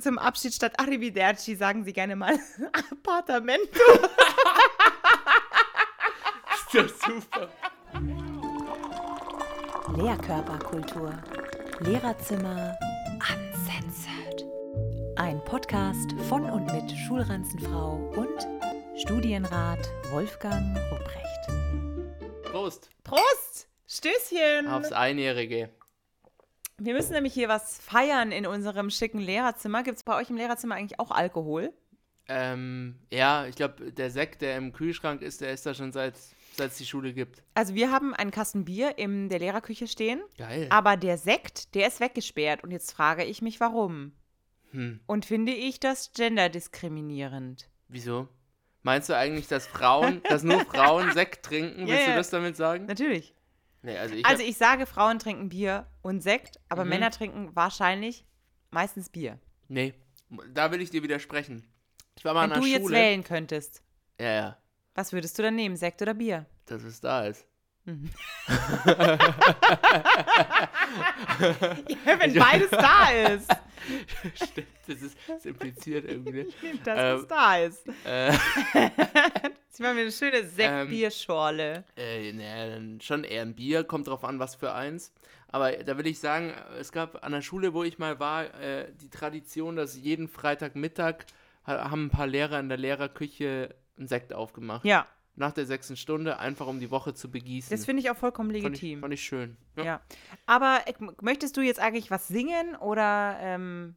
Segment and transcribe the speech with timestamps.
[0.00, 2.38] Zum Abschied statt Arrivederci sagen Sie gerne mal
[2.72, 3.66] Appartamento.
[6.54, 7.48] Ist das super.
[9.96, 11.12] Lehrkörperkultur.
[11.80, 12.76] Lehrerzimmer
[13.18, 14.44] uncensored.
[15.16, 18.46] Ein Podcast von und mit Schulranzenfrau und
[18.96, 19.80] Studienrat
[20.10, 21.48] Wolfgang Rupprecht.
[22.44, 22.90] Prost.
[23.04, 23.68] Prost!
[23.86, 24.68] Stößchen!
[24.68, 25.70] Aufs Einjährige.
[26.78, 29.82] Wir müssen nämlich hier was feiern in unserem schicken Lehrerzimmer.
[29.82, 31.72] Gibt es bei euch im Lehrerzimmer eigentlich auch Alkohol?
[32.28, 36.14] Ähm, ja, ich glaube, der Sekt, der im Kühlschrank ist, der ist da schon seit
[36.58, 37.42] seit es die Schule gibt.
[37.54, 40.20] Also wir haben einen Kasten Bier in der Lehrerküche stehen.
[40.36, 40.66] Geil.
[40.70, 42.62] Aber der Sekt, der ist weggesperrt.
[42.62, 44.12] Und jetzt frage ich mich, warum.
[44.72, 45.00] Hm.
[45.06, 47.70] Und finde ich das genderdiskriminierend?
[47.88, 48.28] Wieso?
[48.82, 51.86] Meinst du eigentlich, dass Frauen, dass nur Frauen Sekt trinken?
[51.86, 52.86] Willst Ja, du das damit sagen?
[52.86, 53.34] Natürlich.
[53.82, 56.90] Nee, also ich Also ich sage, Frauen trinken Bier und Sekt, aber Mhm.
[56.90, 58.24] Männer trinken wahrscheinlich
[58.70, 59.38] meistens Bier.
[59.68, 59.94] Nee,
[60.52, 61.64] da will ich dir widersprechen.
[62.16, 62.96] Ich war mal Wenn an du der jetzt Schule.
[62.96, 63.82] wählen könntest,
[64.20, 64.58] Ja, ja,
[64.94, 66.46] was würdest du dann nehmen, Sekt oder Bier?
[66.66, 67.46] dass es da ist.
[72.04, 73.48] Ja, wenn beides da ist.
[74.34, 76.46] Stimmt, das ist das impliziert irgendwie.
[76.84, 77.84] Dass Ähm, es da ist.
[78.04, 78.32] Äh,
[79.72, 81.84] Ich mache mir eine schöne Sekt-Bierschorle.
[81.96, 85.12] äh, nee, dann schon eher ein Bier, kommt drauf an, was für eins.
[85.50, 88.92] Aber da will ich sagen, es gab an der Schule, wo ich mal war, äh,
[89.00, 91.26] die Tradition, dass jeden Freitagmittag
[91.66, 94.84] ha- haben ein paar Lehrer in der Lehrerküche einen Sekt aufgemacht.
[94.84, 95.06] ja,
[95.38, 97.70] Nach der sechsten Stunde, einfach um die Woche zu begießen.
[97.70, 99.00] das finde ich auch vollkommen fand ich, legitim.
[99.00, 99.56] fand ich schön.
[99.76, 99.84] Ja.
[99.84, 100.00] Ja.
[100.46, 103.96] Aber äh, möchtest du jetzt eigentlich was singen oder ähm,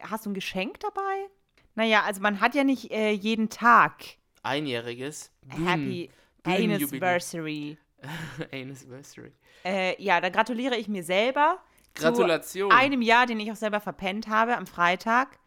[0.00, 1.26] hast du ein Geschenk dabei?
[1.74, 5.32] Naja, also man hat ja nicht äh, jeden Tag Einjähriges.
[5.48, 6.10] Happy.
[6.44, 7.78] Anniversary.
[8.52, 9.32] Anniversary.
[9.64, 11.62] Äh, ja, da gratuliere ich mir selber.
[11.94, 12.70] Gratulation.
[12.70, 15.38] Zu einem Jahr, den ich auch selber verpennt habe, am Freitag,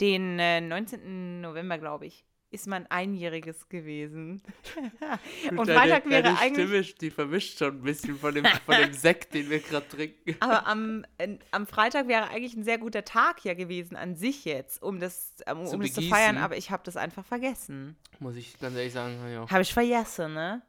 [0.00, 1.40] den äh, 19.
[1.40, 4.42] November, glaube ich, ist mein Einjähriges gewesen.
[5.50, 6.88] Und deine- Freitag wäre deine eigentlich.
[6.90, 10.36] Stimme, die verwischt schon ein bisschen von dem, von dem Sekt, den wir gerade trinken.
[10.40, 14.44] Aber am, äh, am Freitag wäre eigentlich ein sehr guter Tag ja gewesen an sich
[14.44, 17.96] jetzt, um das, ähm, Zu um das zu feiern, aber ich habe das einfach vergessen.
[18.20, 19.48] Muss ich ganz ehrlich sagen, ja.
[19.48, 20.62] Habe ich vergessen, ne?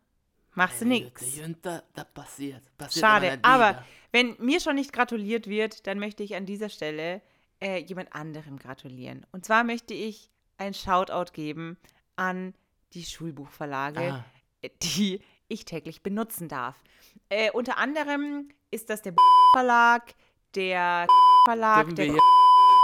[0.56, 1.24] Machst du nix.
[1.62, 2.64] Da, da passiert.
[2.78, 3.38] passiert Schade.
[3.44, 7.22] Aber wenn mir schon nicht gratuliert wird, dann möchte ich an dieser Stelle
[7.62, 9.26] äh, jemand anderem gratulieren.
[9.32, 11.78] Und zwar möchte ich ein Shoutout geben
[12.16, 12.54] an
[12.94, 14.26] die Schulbuchverlage, Ah.
[14.82, 16.82] die ich täglich benutzen darf.
[17.30, 19.14] Äh, unter anderem ist das der
[19.54, 20.14] Verlag,
[20.56, 21.08] der
[21.46, 22.16] Verlag, der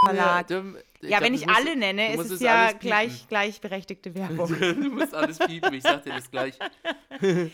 [0.06, 0.48] Verlag.
[0.48, 4.48] Dürfen- Ja, glaub, wenn ich musst alle nenne, ist es ja gleich, gleichberechtigte Werbung.
[4.60, 6.58] du musst alles piepen, ich sag dir das gleich.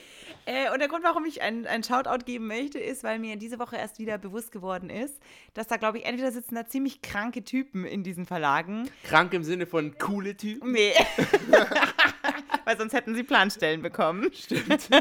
[0.49, 3.59] Äh, und der Grund, warum ich ein, ein Shoutout geben möchte, ist, weil mir diese
[3.59, 5.21] Woche erst wieder bewusst geworden ist,
[5.53, 8.89] dass da, glaube ich, entweder sitzen da ziemlich kranke Typen in diesen Verlagen.
[9.03, 10.71] Krank im Sinne von coole Typen.
[10.71, 10.93] Nee.
[12.65, 14.31] weil sonst hätten sie Planstellen bekommen.
[14.33, 14.89] Stimmt.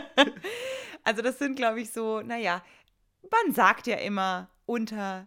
[1.05, 2.63] Also das sind, glaube ich, so, naja,
[3.31, 5.27] man sagt ja immer unter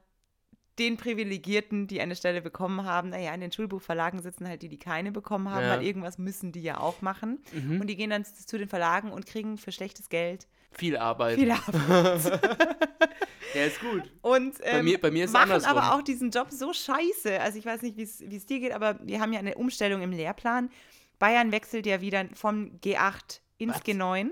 [0.79, 4.79] den Privilegierten, die eine Stelle bekommen haben, naja, in den Schulbuchverlagen sitzen halt die, die
[4.79, 5.71] keine bekommen haben, Ja.
[5.71, 7.39] weil irgendwas müssen die ja auch machen.
[7.51, 7.81] Mhm.
[7.81, 11.37] Und die gehen dann zu zu den Verlagen und kriegen für schlechtes Geld Viel Arbeit.
[11.37, 12.41] viel Arbeit.
[13.53, 14.03] Ja, ist gut.
[14.21, 15.77] Und ähm, mir- bei mir ist es machen andersrum.
[15.77, 17.39] aber auch diesen Job so scheiße.
[17.41, 20.11] Also ich weiß nicht, wie es dir geht, aber wir haben ja eine Umstellung im
[20.11, 20.69] Lehrplan.
[21.19, 23.83] Bayern wechselt ja wieder vom G8 ins Was?
[23.83, 24.31] G9.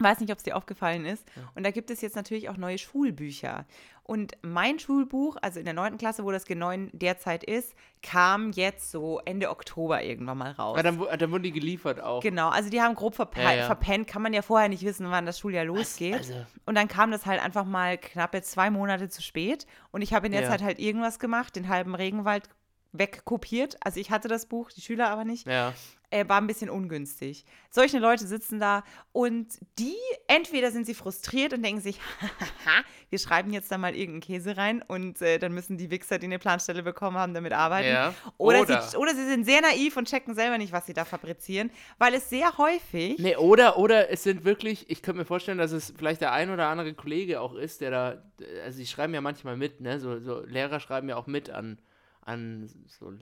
[0.00, 1.24] Weiß nicht, ob es dir aufgefallen ist.
[1.54, 3.64] Und da gibt es jetzt natürlich auch neue Schulbücher.
[4.06, 5.96] Und mein Schulbuch, also in der 9.
[5.96, 10.76] Klasse, wo das G9 derzeit ist, kam jetzt so Ende Oktober irgendwann mal raus.
[10.78, 12.20] Ah, dann, dann wurden die geliefert auch.
[12.20, 13.64] Genau, also die haben grob verpe Ja, ja.
[13.66, 16.16] verpennt, kann man ja vorher nicht wissen, wann das Schuljahr losgeht.
[16.16, 16.34] Also-
[16.66, 19.66] Und dann kam das halt einfach mal knappe zwei Monate zu spät.
[19.90, 20.50] Und ich habe in der Ja.
[20.50, 22.50] Zeit halt irgendwas gemacht, den halben Regenwald
[22.92, 23.76] wegkopiert.
[23.84, 25.46] Also ich hatte das Buch, die Schüler aber nicht.
[25.46, 25.72] Ja.
[26.14, 27.44] Äh, war ein bisschen ungünstig.
[27.70, 29.48] Solche Leute sitzen da und
[29.80, 29.96] die,
[30.28, 31.98] entweder sind sie frustriert und denken sich,
[33.10, 36.26] wir schreiben jetzt da mal irgendeinen Käse rein und äh, dann müssen die Wichser, die
[36.26, 37.88] eine Planstelle bekommen haben, damit arbeiten.
[37.88, 38.14] Ja.
[38.38, 41.04] Oder, Oder- Sie, oder sie sind sehr naiv und checken selber nicht, was sie da
[41.04, 45.58] fabrizieren, weil es sehr häufig Nee, oder, oder es sind wirklich, ich könnte mir vorstellen,
[45.58, 48.22] dass es vielleicht der ein oder andere Kollege auch ist, der da,
[48.64, 49.98] also die schreiben ja manchmal mit, ne?
[49.98, 51.78] So, so Lehrer schreiben ja auch mit an,
[52.20, 53.12] an so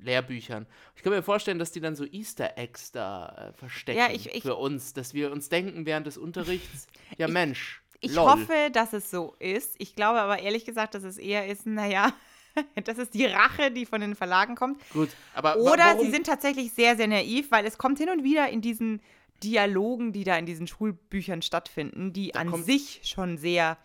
[0.00, 0.66] Lehrbüchern.
[0.94, 4.34] Ich kann mir vorstellen, dass die dann so Easter Eggs da äh, verstecken Ja, ich-
[4.34, 6.86] ich- für uns, dass wir uns denken während des Unterrichts,
[7.18, 8.26] ja Mensch, Ich lol.
[8.30, 9.74] hoffe, dass es so ist.
[9.78, 12.12] Ich glaube aber ehrlich gesagt, dass es eher ist, naja,
[12.84, 14.80] das ist die Rache, die von den Verlagen kommt.
[14.90, 18.22] Gut, aber Oder warum, sie sind tatsächlich sehr, sehr naiv, weil es kommt hin und
[18.24, 19.02] wieder in diesen
[19.42, 23.76] Dialogen, die da in diesen Schulbüchern stattfinden, die Da an sich schon sehr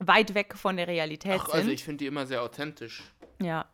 [0.00, 1.54] weit weg von der Realität Ach, sind.
[1.54, 3.02] also ich finde die immer sehr authentisch.
[3.40, 3.66] Ja.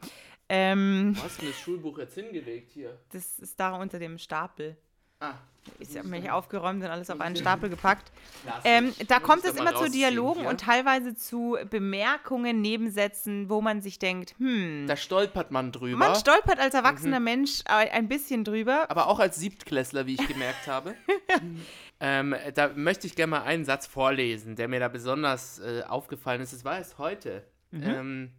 [0.48, 2.98] Ähm, Wo hast du das Schulbuch jetzt hingelegt hier?
[3.12, 4.76] das ist da unter dem Stapel.
[5.20, 5.34] Ah,
[5.78, 8.10] Ich habe mich aufgeräumt und alles auf einen Stapel gepackt.
[8.66, 10.48] Ähm, da kommt es immer zu Dialogen hier.
[10.50, 15.96] und teilweise zu Bemerkungen, Nebensätzen, wo man sich denkt, hm, Da stolpert man drüber.
[15.98, 17.24] man stolpert als erwachsener Mhm.
[17.24, 18.90] Mensch ein bisschen drüber.
[18.90, 20.94] aber auch als Siebtklässler, wie ich gemerkt habe.
[22.00, 26.40] ähm, da möchte ich gerne mal einen Satz vorlesen, der mir da besonders äh, aufgefallen
[26.42, 26.52] ist.
[26.52, 27.44] Es war erst heute.
[27.72, 28.30] Ähm,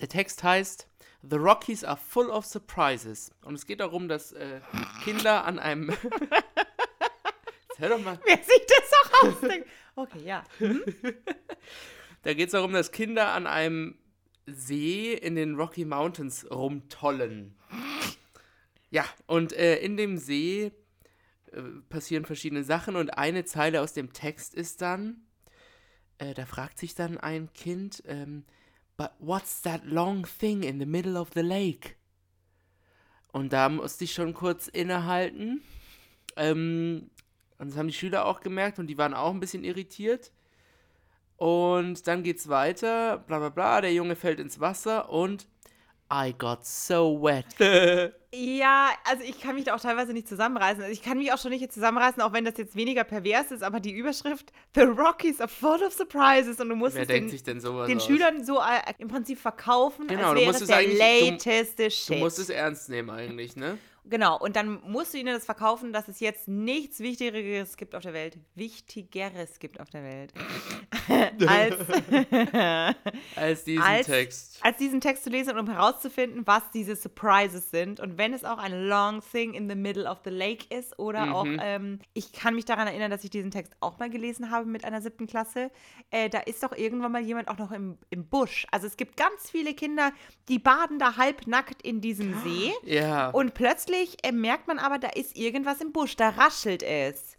[0.00, 0.88] der Text heißt
[1.22, 3.30] The Rockies are full of surprises.
[3.42, 4.60] Und es geht darum, dass äh,
[5.04, 5.90] Kinder an einem.
[7.78, 8.18] Hör doch mal.
[8.24, 9.68] Wer sich das auch ausdenkt.
[9.94, 10.44] Okay, ja.
[12.22, 13.96] Da geht es darum, dass Kinder an einem
[14.46, 17.56] See in den Rocky Mountains rumtollen.
[18.90, 20.72] Ja, und äh, in dem See
[21.52, 25.22] äh, passieren verschiedene Sachen und eine Zeile aus dem Text ist dann,
[26.18, 28.44] äh, da fragt sich dann ein Kind, ähm,
[28.98, 31.96] but what's that long thing in the middle of the lake?
[33.32, 35.62] Und da musste ich schon kurz innehalten.
[36.36, 37.10] Ähm,
[37.58, 40.32] und das haben die Schüler auch gemerkt und die waren auch ein bisschen irritiert.
[41.36, 45.46] Und dann geht's weiter, bla bla bla, der Junge fällt ins Wasser und
[46.12, 47.46] I got so wet.
[48.30, 50.82] Ja, also ich kann mich da auch teilweise nicht zusammenreißen.
[50.82, 53.50] Also ich kann mich auch schon nicht jetzt zusammenreißen, auch wenn das jetzt weniger pervers
[53.50, 57.08] ist, aber die Überschrift The Rockies are full of surprises und du musst Wer es
[57.08, 58.04] denkt den, sich denn sowas den aus?
[58.04, 61.30] Schülern so äh, im Prinzip verkaufen, Genau, als du wäre musst es der eigentlich- du-
[61.30, 62.18] lateste Du Shit.
[62.18, 63.78] musst es ernst nehmen eigentlich, ne?
[64.10, 68.02] Genau, und dann musst du ihnen das verkaufen, dass es jetzt nichts Wichtigeres gibt auf
[68.02, 68.38] der Welt.
[68.54, 70.32] Wichtigeres gibt auf der Welt.
[71.46, 71.76] als,
[73.36, 74.58] Als diesen Als- Text.
[74.62, 78.00] als diesen Text zu lesen und um herauszufinden, was diese Surprises sind.
[78.00, 81.34] Und wenn es auch ein long thing in the middle of the lake ist oder
[81.34, 81.60] auch, Mhm.
[81.62, 84.84] ähm, ich kann mich daran erinnern, dass ich diesen Text auch mal gelesen habe mit
[84.84, 85.70] einer siebten Klasse.
[86.10, 88.66] Äh, da ist doch irgendwann mal jemand auch noch im, im Busch.
[88.70, 90.12] Also es gibt ganz viele Kinder,
[90.48, 92.72] die baden da halbnackt in diesem See.
[92.84, 93.28] Ja.
[93.30, 97.36] Und plötzlich äh, merkt man aber, da ist irgendwas im Busch, da raschelt es.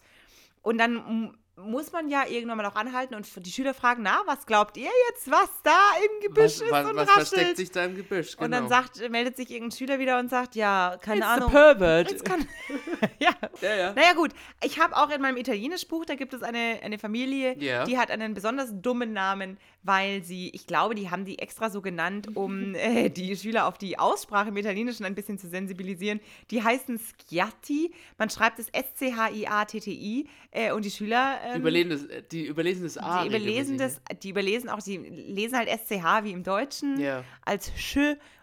[0.61, 4.45] Und dann muss man ja irgendwann mal auch anhalten und die Schüler fragen, na, was
[4.45, 7.27] glaubt ihr jetzt, was da im Gebüsch was, ist was, und was raschelt?
[7.27, 8.31] versteckt sich da im Gebüsch?
[8.31, 8.45] Genau.
[8.45, 11.49] Und dann sagt, meldet sich irgendein Schüler wieder und sagt, ja, keine It's Ahnung.
[11.49, 12.11] the pervert.
[12.11, 12.47] Jetzt kann,
[13.19, 13.31] ja.
[13.61, 13.93] ja, ja.
[13.93, 14.31] Naja gut,
[14.63, 17.83] ich habe auch in meinem Italienischbuch, da gibt es eine, eine Familie, Ja.
[17.85, 21.81] die hat einen besonders dummen Namen, weil sie, ich glaube, die haben die extra so
[21.81, 26.19] genannt, um äh, die Schüler auf die Aussprache im Italienischen ein bisschen zu sensibilisieren.
[26.51, 26.99] Die heißen
[27.29, 31.39] Schiatti, man schreibt es S-C-H-I-A-T-T-I äh, und die Schüler...
[31.53, 33.21] Ähm, Überlesen das, die überlesen das A.
[33.23, 37.23] die überlesen das, die überlesen auch, die lesen halt SCH wie im Deutschen Ja.
[37.45, 37.97] als Sch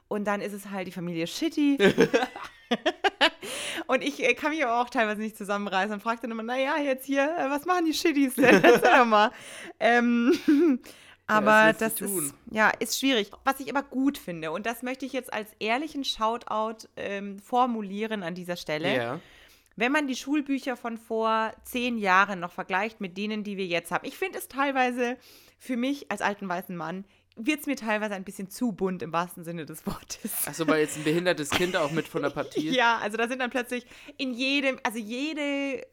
[0.08, 1.78] und dann ist es halt die Familie Shitty.
[3.87, 6.77] und ich äh, kann mich aber auch teilweise nicht zusammenreißen und frage dann immer, naja,
[6.79, 8.63] jetzt hier, äh, was machen die Shitties denn?
[8.65, 9.31] Erzähl doch mal.
[9.81, 10.33] Ähm,
[11.27, 12.27] aber du das tun?
[12.27, 13.31] ist, ja, ist schwierig.
[13.45, 18.23] Was ich aber gut finde, und das möchte ich jetzt als ehrlichen Shoutout ähm, formulieren
[18.23, 18.97] an dieser Stelle.
[18.97, 19.21] Ja.
[19.79, 23.91] Wenn man die Schulbücher von vor zehn Jahren noch vergleicht mit denen, die wir jetzt
[23.91, 24.07] haben.
[24.07, 25.19] Ich finde es teilweise
[25.59, 27.05] für mich als alten weißen Mann,
[27.37, 30.47] wird es mir teilweise ein bisschen zu bunt im wahrsten Sinne des Wortes.
[30.47, 32.71] Achso, weil jetzt ein behindertes Kind auch mit von der Partie.
[32.77, 33.87] Ja, also da sind dann plötzlich
[34.17, 35.87] in jedem, also jede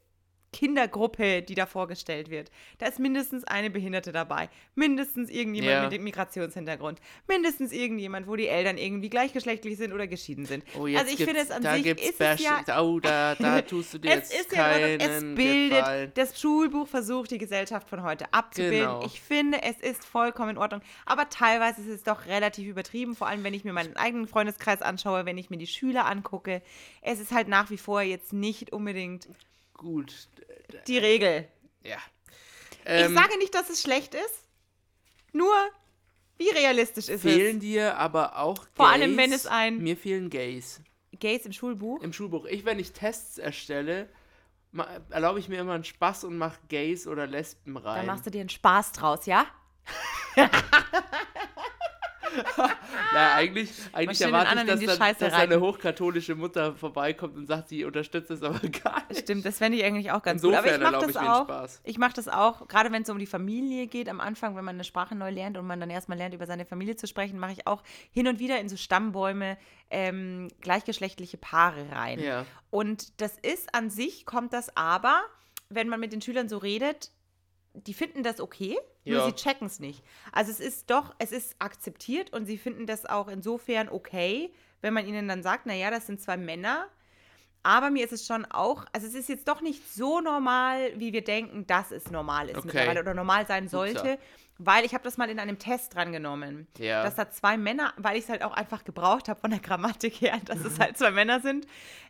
[0.53, 4.47] Kindergruppe, die da vorgestellt wird, da ist mindestens eine Behinderte dabei.
[4.75, 5.83] Mindestens irgendjemand Ja.
[5.83, 6.99] mit dem Migrationshintergrund.
[7.27, 10.63] Mindestens irgendjemand, wo die Eltern irgendwie gleichgeschlechtlich sind oder geschieden sind.
[10.79, 12.99] Oh, jetzt also ich finde es an da sich gibt's ist Bash, es ja Oh,
[13.01, 16.11] da, da tust du dir es jetzt ist ja keinen so, es bildet, Gefallen.
[16.15, 18.79] das Schulbuch versucht, die Gesellschaft von heute abzubilden.
[18.79, 19.05] Genau.
[19.05, 20.81] Ich finde, es ist vollkommen in Ordnung.
[21.05, 24.81] Aber teilweise ist es doch relativ übertrieben, vor allem wenn ich mir meinen eigenen Freundeskreis
[24.81, 26.61] anschaue, wenn ich mir die Schüler angucke.
[27.01, 29.27] Es ist halt nach wie vor jetzt nicht unbedingt
[29.73, 30.27] Gut.
[30.87, 31.47] die Regel.
[31.83, 31.97] Ja.
[32.79, 34.47] ich Ähm, sage nicht, dass es schlecht ist,
[35.33, 35.53] nur
[36.37, 37.61] wie realistisch ist fehlen es?
[37.61, 38.69] dir aber auch Gays.
[38.75, 40.81] Vor allem, wenn es ein- Mir fehlen Gays
[41.19, 42.01] Gays im Schulbuch?
[42.01, 42.45] im Schulbuch.
[42.45, 44.09] Ich, wenn ich Tests erstelle,
[45.09, 48.05] erlaube ich mir immer einen Spaß und mache Gays oder Lesben Da rein.
[48.07, 49.45] machst du dir einen Spaß draus, ja?
[53.13, 57.47] Na, eigentlich, eigentlich erwarte ich, in dass, die dann, dass eine hochkatholische Mutter vorbeikommt und
[57.47, 59.21] sagt, sie unterstützt es aber gar nicht.
[59.21, 60.53] Stimmt, das fände ich eigentlich auch ganz gut.
[60.53, 61.43] Aber ich Insofern mache das auch.
[61.43, 61.81] Spaß.
[61.83, 64.75] Ich mache das auch, gerade wenn es um die Familie geht, am Anfang, wenn man
[64.75, 67.53] eine Sprache neu lernt und man dann erstmal lernt, über seine Familie zu sprechen, mache
[67.53, 69.57] ich auch hin und wieder in so Stammbäume
[69.89, 72.19] ähm, gleichgeschlechtliche Paare rein.
[72.19, 72.45] Ja.
[72.69, 75.21] Und das ist an sich, kommt das aber,
[75.69, 77.11] wenn man mit den Schülern so redet,
[77.73, 79.25] die finden das okay, nur Ja.
[79.25, 80.03] sie checken es nicht.
[80.31, 84.93] Also es ist doch, es ist akzeptiert und sie finden das auch insofern okay, wenn
[84.93, 86.87] man ihnen dann sagt, naja, das sind zwei Männer,
[87.65, 91.13] Aber mir ist es schon auch, also es ist jetzt doch nicht so normal, wie
[91.13, 92.65] wir denken, dass es normal ist Okay.
[92.67, 94.19] mittlerweile oder normal sein sollte.
[94.57, 97.03] Weil ich habe das mal in einem Test drangenommen, Ja.
[97.03, 100.19] dass da zwei Männer, weil ich es halt auch einfach gebraucht habe von der Grammatik
[100.19, 101.65] her, dass es halt zwei Männer sind.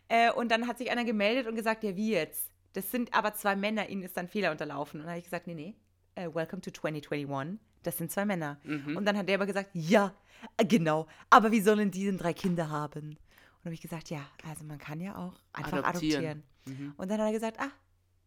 [0.08, 2.50] Äh, und dann hat sich einer gemeldet und gesagt, ja wie jetzt?
[2.74, 5.00] Das sind aber zwei Männer, ihnen ist dann Fehler unterlaufen.
[5.00, 5.74] Und dann habe ich gesagt, nee, nee,
[6.16, 8.58] äh, welcome to 2021, das sind zwei Männer.
[8.64, 8.96] Mhm.
[8.96, 10.12] Und dann hat der aber gesagt, ja,
[10.56, 13.10] äh, genau, aber wie sollen die denn drei Kinder haben?
[13.10, 16.42] Und habe ich gesagt, ja, also man kann ja auch einfach adoptieren.
[16.66, 16.94] Adoptieren.
[16.96, 17.70] Und dann hat er gesagt, ach,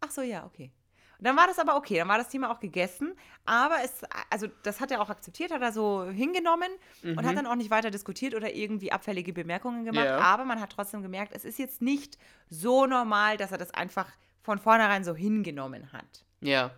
[0.01, 0.71] ach so, ja, okay.
[1.19, 3.13] Und dann war das aber okay, dann war das Thema auch gegessen,
[3.43, 6.69] aber es, also das hat er auch akzeptiert, hat er so hingenommen
[7.03, 10.19] und hat dann auch nicht weiter diskutiert oder irgendwie abfällige Bemerkungen gemacht, Ja.
[10.19, 12.19] aber man hat trotzdem gemerkt, es ist jetzt nicht
[12.51, 14.07] so normal, dass er das einfach
[14.47, 16.23] von vornherein so hingenommen hat.
[16.39, 16.71] Ja.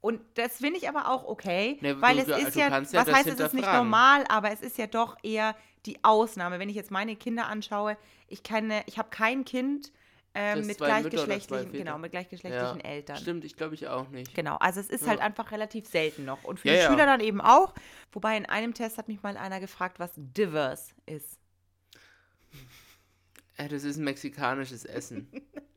[0.00, 2.80] Und das finde ich aber auch okay, Ne, weil du- es ist du ja, ja
[2.80, 5.54] was das heißt, es ist nicht normal, aber es ist ja doch eher
[5.84, 6.58] die Ausnahme.
[6.58, 9.92] Wenn ich jetzt meine Kinder anschaue, ich kenne, ich habe kein Kind
[10.34, 12.84] ähm, mit gleichgeschlechtlichen, genau, mit gleichgeschlechtlichen ja.
[12.90, 13.18] Eltern.
[13.18, 14.34] Stimmt, ich glaube ich auch nicht.
[14.34, 15.08] Genau, also es ist Ja.
[15.08, 16.42] halt einfach relativ selten noch.
[16.44, 16.80] Und für die.
[16.80, 17.74] Schüler dann eben auch.
[18.12, 21.38] Wobei in einem Test hat mich mal einer gefragt, was diverse ist.
[23.58, 25.28] Das ist ein mexikanisches Essen.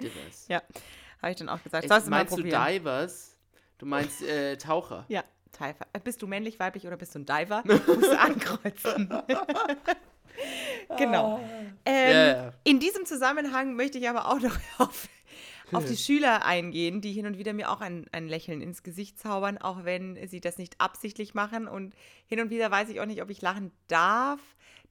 [0.00, 0.46] Divers.
[0.48, 0.62] Ja,
[1.22, 1.84] habe ich dann auch gesagt.
[1.84, 2.42] Äh, Sollst du mal meinst du.
[2.42, 3.36] Divers?
[3.78, 5.04] Du meinst äh, Taucher?
[5.08, 5.24] Ja,
[5.58, 5.86] Diver.
[5.92, 7.62] Äh, Bist du männlich, weiblich oder bist du ein Diver?
[7.66, 9.08] Musst du ankreuzen.
[10.96, 11.40] genau.
[11.84, 12.52] Ähm, Ja, ja.
[12.64, 15.08] In diesem Zusammenhang möchte ich aber auch noch auf,
[15.72, 19.18] auf die Schüler eingehen, die hin und wieder mir auch ein, ein Lächeln ins Gesicht
[19.18, 21.68] zaubern, auch wenn sie das nicht absichtlich machen.
[21.68, 21.94] Und
[22.26, 24.40] hin und wieder weiß ich auch nicht, ob ich lachen darf.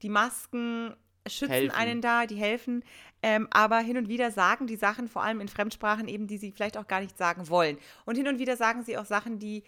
[0.02, 0.94] Die Masken
[1.30, 1.76] schützen Helfen.
[1.76, 2.84] einen da, die helfen.
[3.22, 6.52] Ähm, aber hin und wieder sagen die Sachen, vor allem in Fremdsprachen eben, die sie
[6.52, 7.76] vielleicht auch gar nicht sagen wollen.
[8.06, 9.62] Und hin und wieder sagen sie auch Sachen, die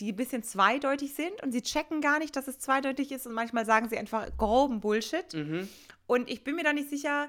[0.00, 3.34] die ein bisschen zweideutig sind und sie checken gar nicht, dass es zweideutig ist und
[3.34, 5.32] manchmal sagen sie einfach groben Bullshit.
[5.34, 5.68] Mhm.
[6.06, 7.28] Und ich bin mir da nicht sicher,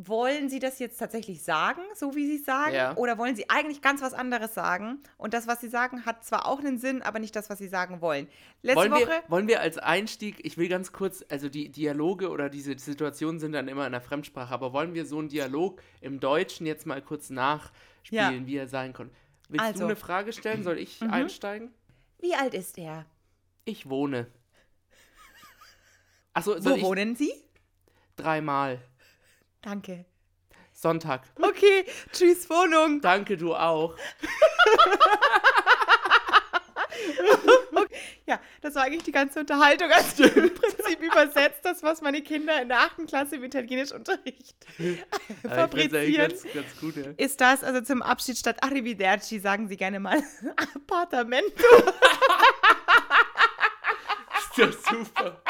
[0.00, 2.96] wollen sie das jetzt tatsächlich sagen, so wie sie es sagen, Ja.
[2.96, 5.00] oder wollen sie eigentlich ganz was anderes sagen?
[5.16, 7.66] Und das, was sie sagen, hat zwar auch einen Sinn, aber nicht das, was sie
[7.66, 8.28] sagen wollen.
[8.62, 12.28] Letzte Wollen Woche, wir, wollen wir als Einstieg, ich will ganz kurz, also die Dialoge
[12.30, 15.82] oder diese Situationen sind dann immer in der Fremdsprache, aber wollen wir so einen Dialog
[16.00, 18.46] im Deutschen jetzt mal kurz nachspielen, Ja.
[18.46, 19.12] wie er sein konnte?
[19.48, 19.80] Willst Also.
[19.80, 20.62] du eine Frage stellen?
[20.62, 21.10] Soll ich Mhm.
[21.10, 21.74] einsteigen?
[22.20, 23.04] wie alt ist er?
[23.64, 24.28] Ich wohne.
[26.34, 27.32] Achso, Wo ich wohnen sie?
[28.16, 28.80] dreimal.
[29.62, 30.04] Danke.
[30.72, 31.22] Sonntag.
[31.40, 33.00] Okay, tschüss, Wohnung.
[33.00, 33.96] Danke, du auch.
[38.26, 39.90] Ja, das war eigentlich die ganze Unterhaltung.
[39.90, 45.04] Also im Prinzip übersetzt das, was meine Kinder in der achten Klasse im Italienischunterricht eigentlich
[45.42, 46.28] fabrizieren.
[46.28, 47.04] ganz, ganz gut, ja.
[47.16, 50.22] Ist das, also zum Abschied statt Arrivederci sagen sie gerne mal
[50.74, 51.64] Appartamento.
[54.38, 55.40] Ist ja super.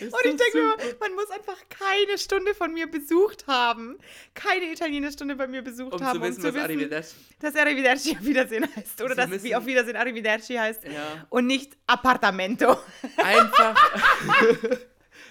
[0.00, 3.98] Ist Und ich denke mir, man muss einfach keine Stunde von mir besucht haben.
[4.34, 8.16] Keine Italienischstunde bei mir besucht um haben, zu wissen, um zu wissen, Arrivederci dass Arrivederci
[8.16, 9.02] auf Wiedersehen heißt.
[9.02, 10.84] Oder Sie dass wie auf Wiedersehen Arrivederci heißt.
[10.84, 11.26] Ja.
[11.28, 12.76] Und nicht Appartamento.
[13.16, 13.76] Einfach.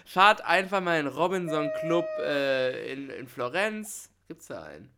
[0.05, 4.09] Fahrt einfach mal in Robinson Club äh, in, in Florenz.
[4.27, 4.89] Gibt's da einen?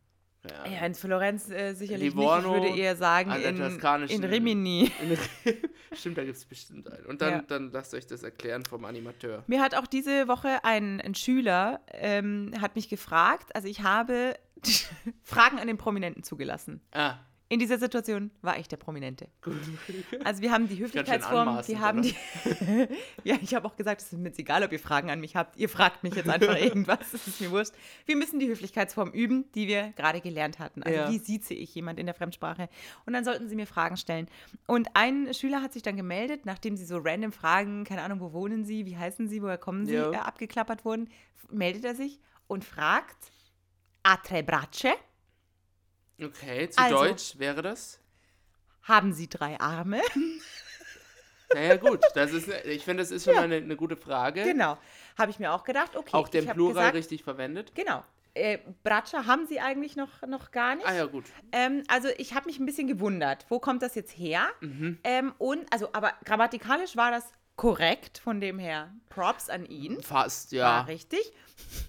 [0.50, 0.71] Ja.
[0.71, 2.63] Ja, in Florenz äh, sicherlich Livorno, nicht.
[2.63, 4.91] Ich würde eher sagen der in, in Rimini.
[5.01, 5.17] In,
[5.95, 7.05] Stimmt, da gibt's bestimmt einen.
[7.05, 7.41] Und dann, Ja.
[7.48, 9.43] dann lasst euch das erklären vom Animateur.
[9.48, 14.36] Mir hat auch diese Woche ein, ein Schüler ähm, hat mich gefragt, also ich habe
[15.24, 16.81] Fragen an den Prominenten zugelassen.
[16.91, 17.15] Ah,
[17.51, 19.27] In dieser Situation war ich der Prominente.
[20.24, 22.15] Also wir haben die Höflichkeitsform, wir anmaßend, haben die.
[23.25, 25.36] ja, ich habe auch gesagt, es ist mir jetzt egal, ob ihr Fragen an mich
[25.36, 25.58] habt.
[25.58, 27.74] Ihr fragt mich jetzt einfach irgendwas, das ist mir wurscht.
[28.05, 30.81] Wir müssen die Höflichkeitsform üben, die wir gerade gelernt hatten.
[30.81, 31.10] Also Ja.
[31.12, 32.70] wie sieze ich jemand in der Fremdsprache?
[33.05, 34.29] Und dann sollten sie mir Fragen stellen.
[34.65, 38.31] Und ein Schüler hat sich dann gemeldet, nachdem sie so random Fragen, keine Ahnung, wo
[38.31, 40.10] wohnen sie, wie heißen sie, woher kommen sie, Ja.
[40.10, 41.10] äh, abgeklappert wurden,
[41.50, 43.29] meldet er sich und fragt,
[44.03, 44.93] a tre braccia?
[46.23, 46.69] Okay.
[46.69, 46.95] Zu Also.
[46.97, 47.99] Deutsch wäre das?
[48.83, 50.01] Haben sie drei Arme?
[51.53, 51.99] Naja, gut.
[52.15, 54.43] Das ist, ich finde, das ist schon mal eine, eine gute Frage.
[54.43, 54.77] Genau.
[55.17, 56.11] Habe ich mir auch gedacht, okay.
[56.13, 57.73] Auch den Plural gesagt, richtig verwendet.
[57.75, 58.03] Genau.
[58.33, 60.87] Äh, Bratscha haben sie eigentlich noch, noch gar nicht.
[60.87, 61.25] Ah ja, gut.
[61.51, 64.47] Ähm, also ich habe mich ein bisschen gewundert, wo kommt das jetzt her?
[64.61, 64.99] Mhm.
[65.03, 67.25] Ähm, und, also, aber grammatikalisch war das
[67.57, 70.01] korrekt, von dem her Props an ihn.
[70.01, 70.81] Fast, War ja.
[70.81, 71.33] richtig.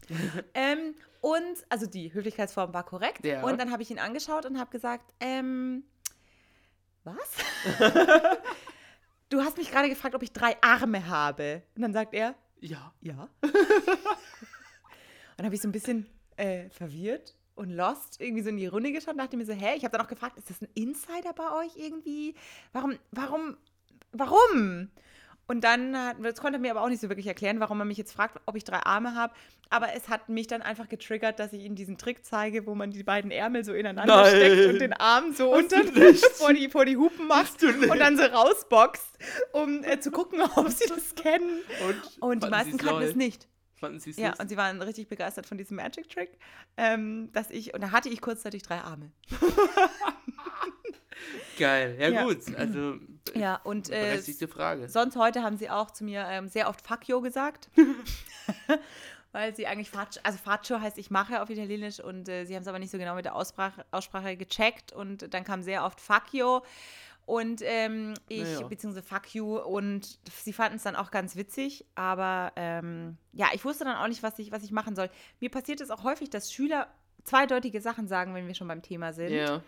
[0.54, 3.24] ähm, und, also die Höflichkeitsform war korrekt.
[3.24, 3.44] Ja.
[3.44, 5.84] Und dann habe ich ihn angeschaut und habe gesagt, ähm,
[7.04, 7.16] was?
[9.28, 11.62] du hast mich gerade gefragt, ob ich drei Arme habe.
[11.76, 12.92] Und dann sagt er, Ja.
[13.00, 13.28] ja.
[15.38, 18.90] und habe ich so ein bisschen äh, verwirrt und lost irgendwie so in die Runde
[18.90, 21.32] geschaut und dachte mir so, hä, ich habe dann auch gefragt, ist das ein Insider
[21.34, 22.34] bei euch irgendwie?
[22.72, 23.56] Warum, warum,
[24.10, 24.90] warum?
[25.52, 25.92] Und dann,
[26.22, 28.40] das konnte er mir aber auch nicht so wirklich erklären, warum er mich jetzt fragt,
[28.46, 29.34] ob ich drei Arme habe.
[29.68, 32.90] Aber es hat mich dann einfach getriggert, dass ich ihm diesen Trick zeige, wo man
[32.90, 34.34] die beiden Ärmel so ineinander Nein.
[34.34, 35.84] steckt und den Arm so Hast unter
[36.36, 39.18] vor die, vor die Hupen macht und dann so rausboxt,
[39.52, 41.60] um äh, zu gucken, ob sie das kennen.
[41.86, 43.46] Und, Und die meisten kannten es nicht.
[43.74, 44.40] Fanden sie es Ja, nicht?
[44.40, 46.38] und sie waren richtig begeistert von diesem Magic Trick,
[46.78, 49.12] ähm, dass ich, und da hatte ich kurzzeitig drei Arme.
[51.58, 51.96] Geil.
[52.00, 52.24] Ja, Ja.
[52.24, 52.38] gut.
[52.56, 52.96] Also,
[53.34, 54.88] Ja, und äh, Frage.
[54.88, 57.70] sonst heute haben sie auch zu mir ähm, sehr oft Faccio gesagt.
[59.32, 62.62] Weil sie eigentlich Faccio, also Faccio heißt ich mache auf Italienisch und äh, sie haben
[62.62, 66.00] es aber nicht so genau mit der Aussprache, Aussprache gecheckt und dann kam sehr oft
[66.02, 66.62] Faccio
[67.24, 68.66] und ähm, ich, Naja.
[68.66, 73.64] beziehungsweise Fuck you und sie fanden es dann auch ganz witzig, aber ähm, ja, ich
[73.64, 75.08] wusste dann auch nicht, was ich, was ich machen soll.
[75.40, 76.88] Mir passiert es auch häufig, dass Schüler
[77.24, 79.62] zweideutige Sachen sagen, wenn wir schon beim Thema sind Ja.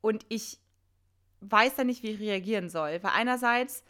[0.00, 0.58] und ich
[1.42, 3.02] weiß dann nicht, wie ich reagieren soll.
[3.02, 3.84] Weil einerseits,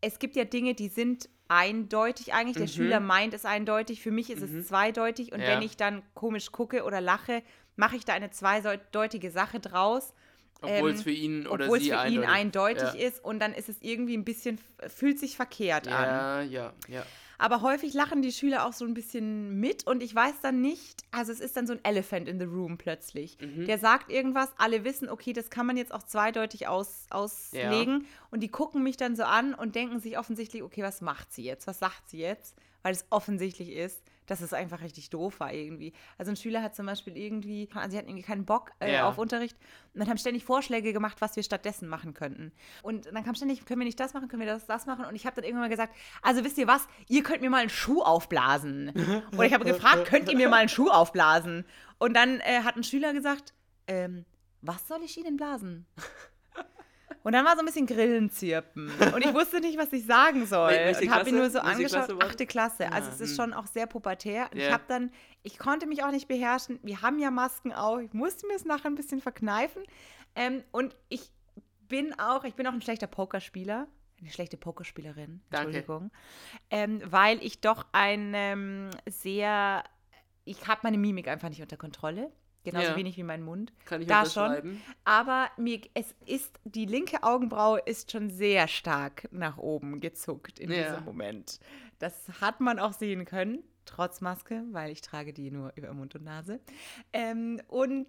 [0.00, 2.56] es gibt ja Dinge, die sind eindeutig eigentlich.
[2.56, 2.68] Der Mhm.
[2.70, 4.00] Schüler meint es eindeutig.
[4.02, 4.60] Für mich ist Mhm.
[4.60, 5.32] es zweideutig.
[5.32, 5.48] Und Ja.
[5.48, 7.42] wenn ich dann komisch gucke oder lache,
[7.76, 10.14] mache ich da eine zweideutige Sache draus.
[10.62, 13.06] Obwohl Ähm, es für ihn oder sie für ihn eindeutig, eindeutig ja.
[13.08, 13.22] ist.
[13.24, 14.58] Und dann ist es irgendwie ein bisschen,
[14.88, 15.92] fühlt sich verkehrt an.
[15.92, 17.06] Ja, ja, ja.
[17.38, 21.02] Aber häufig lachen die Schüler auch so ein bisschen mit und ich weiß dann nicht,
[21.10, 23.38] also es ist dann so ein Elephant in the room plötzlich.
[23.40, 23.66] Mhm.
[23.66, 28.40] Der sagt irgendwas, alle wissen, okay, das kann man jetzt auch zweideutig aus, auslegen und
[28.40, 31.66] die gucken mich dann so an und denken sich offensichtlich, okay, was macht sie jetzt?
[31.66, 32.56] Was sagt sie jetzt?
[32.82, 35.92] Weil es offensichtlich ist, dass es einfach richtig doof war irgendwie.
[36.18, 39.08] Also ein Schüler hat zum Beispiel irgendwie, also sie hatten irgendwie keinen Bock äh, Ja.
[39.08, 39.56] auf Unterricht
[39.92, 42.52] und dann haben ständig Vorschläge gemacht, was wir stattdessen machen könnten.
[42.82, 45.04] Und dann kam ständig, können wir nicht das machen, können wir das, das machen?
[45.04, 47.58] Und ich habe dann irgendwann mal gesagt, also wisst ihr was, ihr könnt mir mal
[47.60, 48.92] einen Schuh aufblasen.
[49.34, 51.64] Oder ich habe gefragt, könnt ihr mir mal einen Schuh aufblasen?
[51.98, 53.52] Und dann äh, hat ein Schüler gesagt,
[53.86, 54.24] ähm,
[54.62, 55.86] was soll ich Ihnen blasen?
[57.24, 58.90] Und dann war so ein bisschen Grillenzirpen.
[59.14, 60.70] Und ich wusste nicht, was ich sagen soll.
[60.70, 62.06] Wel- welche und habe ihn nur so angeschaut.
[62.06, 62.92] Klasse Achte Klasse.
[62.92, 64.48] Also Ah, es ist schon auch sehr pubertär.
[64.52, 64.72] Und ich Ja.
[64.74, 65.10] habe dann,
[65.42, 66.78] ich konnte mich auch nicht beherrschen.
[66.82, 67.98] Wir haben ja Masken auch.
[67.98, 69.82] Ich musste mir es nachher ein bisschen verkneifen.
[70.36, 71.30] Ähm, und ich
[71.88, 73.88] bin auch, ich bin auch ein schlechter Pokerspieler.
[74.20, 75.40] Eine schlechte Pokerspielerin.
[75.50, 76.10] Entschuldigung.
[76.70, 79.82] Ähm, weil ich doch ein ähm, sehr,
[80.44, 82.30] ich habe meine Mimik einfach nicht unter Kontrolle.
[82.64, 82.96] Genauso Ja.
[82.96, 83.72] wenig wie mein Mund.
[83.84, 84.80] Kann ich Da schon.
[85.04, 90.70] Aber mir, es ist, die linke Augenbraue ist schon sehr stark nach oben gezuckt in
[90.70, 90.90] Ja.
[90.90, 91.60] diesem Moment.
[91.98, 96.14] Das hat man auch sehen können, trotz Maske, weil ich trage die nur über Mund
[96.14, 96.58] und Nase.
[97.12, 98.08] Ähm, und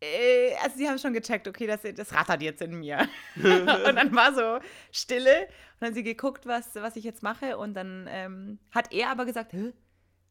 [0.00, 3.08] äh, also sie haben schon gecheckt, okay, das, das rattert jetzt in mir.
[3.36, 3.66] und
[3.96, 7.58] dann war so Stille und dann haben sie geguckt, was, was ich jetzt mache.
[7.58, 9.52] Und dann ähm, hat er aber gesagt?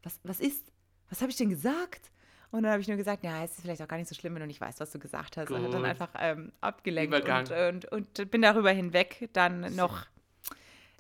[0.04, 0.72] Was, was ist?
[1.10, 2.12] Was habe ich denn gesagt?
[2.56, 4.34] Und dann habe ich nur gesagt, ja, es ist vielleicht auch gar nicht so schlimm,
[4.34, 5.52] wenn du nicht weißt, was du gesagt hast.
[5.52, 5.90] Und hat dann Gut.
[5.90, 10.06] einfach ähm, abgelenkt und, und, und bin darüber hinweg dann noch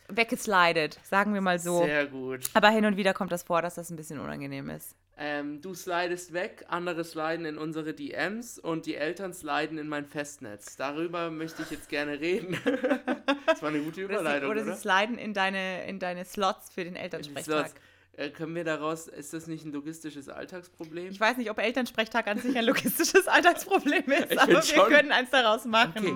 [0.10, 1.84] weggeslidet, sagen wir mal so.
[1.84, 2.42] Sehr gut.
[2.54, 4.96] Aber hin und wieder kommt das vor, dass das ein bisschen unangenehm ist.
[5.18, 10.06] Ähm, du slidest weg, andere sliden in unsere DMs und die Eltern sliden in mein
[10.06, 10.76] Festnetz.
[10.76, 12.58] Darüber möchte ich jetzt gerne reden.
[13.46, 14.76] das war eine gute Oder, sie, Überleitung, oder oder?
[14.76, 17.68] sie sliden in deine, in deine Slots für den Die Elternsprechtag.
[17.70, 17.76] Slots.
[18.18, 21.12] Äh, können wir daraus, ist das nicht ein logistisches Alltagsproblem?
[21.12, 24.90] Ich weiß nicht, ob Elternsprechtag an sich ein logistisches Alltagsproblem ist, Ich aber wir schon.
[24.90, 25.94] können eins daraus machen.
[25.98, 26.16] Okay.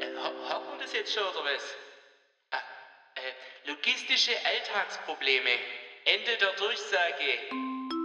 [0.00, 0.12] Äh,
[0.72, 1.62] wir das jetzt schon oder was?
[2.50, 2.56] Ah,
[3.14, 5.50] äh, logistische Alltagsprobleme.
[6.06, 7.99] Ende der Durchsage.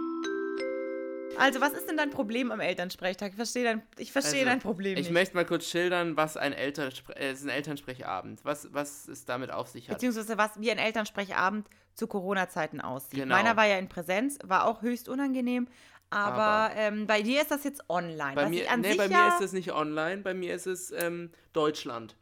[1.38, 3.30] Also, was ist denn dein Problem am Elternsprechtag?
[3.30, 5.12] Ich verstehe dein, ich verstehe Also, dein Problem Ich nicht.
[5.12, 9.50] möchte mal kurz schildern, was ein, Elternspre äh, ist ein Elternsprechabend, was, was es damit
[9.50, 9.96] auf sich hat.
[9.96, 13.20] Beziehungsweise was wie ein Elternsprechabend zu Corona-Zeiten aussieht.
[13.20, 13.34] Genau.
[13.34, 15.66] Meiner war ja in Präsenz, war auch höchst unangenehm.
[16.10, 18.34] Aber, Aber- ähm, bei dir ist das jetzt online.
[18.34, 21.30] Bei mir, nee, bei ja, mir ist es nicht online, bei mir ist es ähm,
[21.52, 22.14] Deutschland.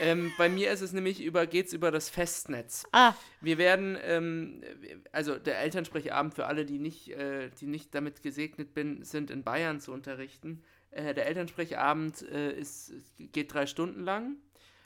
[0.00, 2.84] ähm, bei mir ist es nämlich über, geht's über das Festnetz.
[2.92, 4.62] Ah, Wir werden, ähm,
[5.12, 9.42] also der Elternsprechabend für alle, die nicht, äh, die nicht damit gesegnet bin, sind in
[9.44, 10.62] Bayern zu unterrichten.
[10.90, 14.36] Äh, der Elternsprechabend äh, ist, geht drei Stunden lang.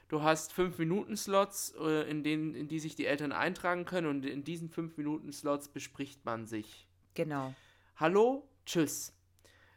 [0.08, 4.06] Du hast fünf Minuten Slots, äh, in denen, in die sich die Eltern eintragen können
[4.06, 6.86] und in diesen fünf Minuten Slots bespricht man sich.
[7.14, 7.54] genau.
[7.96, 9.12] Hallo, tschüss.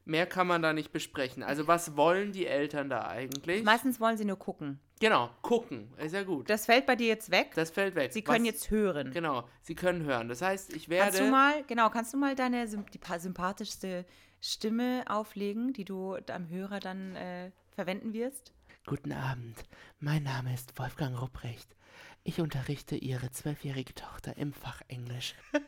[0.06, 1.44] Mehr kann man da nicht besprechen.
[1.44, 3.64] Also was wollen die Eltern da eigentlich?
[3.64, 4.80] Meistens wollen sie nur gucken.
[5.00, 5.94] genau, gucken.
[5.98, 6.50] Ist ja gut.
[6.50, 7.52] Das fällt bei dir jetzt weg.
[7.56, 8.12] Das fällt weg.
[8.12, 9.12] sie können Was- jetzt hören.
[9.12, 10.28] Genau, sie können hören.
[10.28, 11.12] Das heißt, ich werde.
[11.12, 14.06] Kannst du mal, genau, kannst du mal deine die pa- sympathischste
[14.42, 18.52] Stimme auflegen, die du am Hörer dann äh, verwenden wirst?
[18.86, 19.58] Guten Abend,
[20.00, 21.76] mein Name ist Wolfgang Rupprecht.
[22.24, 25.36] Ich unterrichte Ihre zwölfjährige Tochter im Fach Englisch.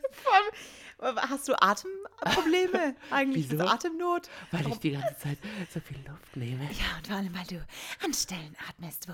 [1.01, 3.49] Hast du Atemprobleme eigentlich?
[3.49, 3.65] Wieso?
[3.65, 4.29] Atemnot?
[4.51, 5.37] Weil ich die ganze Zeit
[5.73, 6.63] so viel Luft nehme.
[6.65, 7.65] Ja, und vor allem, weil du
[8.05, 9.13] an Stellen atmest, wo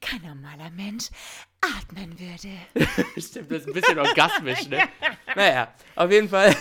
[0.00, 1.10] kein normaler Mensch
[1.60, 2.56] atmen würde.
[3.20, 4.88] Stimmt, das ist ein bisschen orgasmisch, ne?
[5.36, 6.56] Naja, auf jeden Fall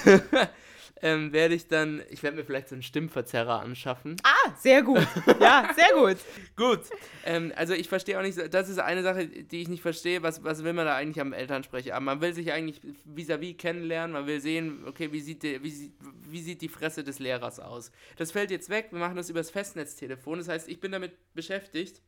[1.01, 4.15] ähm, werde ich dann, ich werde mir vielleicht so einen Stimmverzerrer anschaffen.
[4.23, 5.05] Ah, sehr gut.
[5.39, 6.17] Ja, sehr gut.
[6.55, 6.79] Gut,
[7.25, 10.23] ähm, also ich verstehe auch nicht, so- das ist eine Sache, die ich nicht verstehe,
[10.23, 11.99] was, was will man da eigentlich am Elternsprecher?
[11.99, 15.93] Man will sich eigentlich vis-à-vis kennenlernen, man will sehen, okay, wie sieht, die, wie, sieht,
[16.27, 17.91] wie sieht die Fresse des Lehrers aus?
[18.17, 22.01] Das fällt jetzt weg, wir machen das übers Festnetztelefon, das heißt, ich bin damit beschäftigt,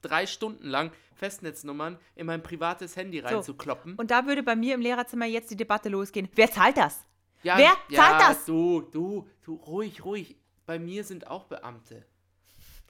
[0.00, 3.94] drei Stunden lang Festnetznummern in mein privates Handy reinzukloppen.
[3.96, 6.28] Und da würde bei mir im Lehrerzimmer jetzt die Debatte losgehen.
[6.34, 7.04] Wer zahlt das?
[7.42, 8.44] Ja, Wer ja, zahlt das?
[8.44, 10.36] Du, du, du, ruhig, ruhig.
[10.66, 12.04] Bei mir sind auch Beamte.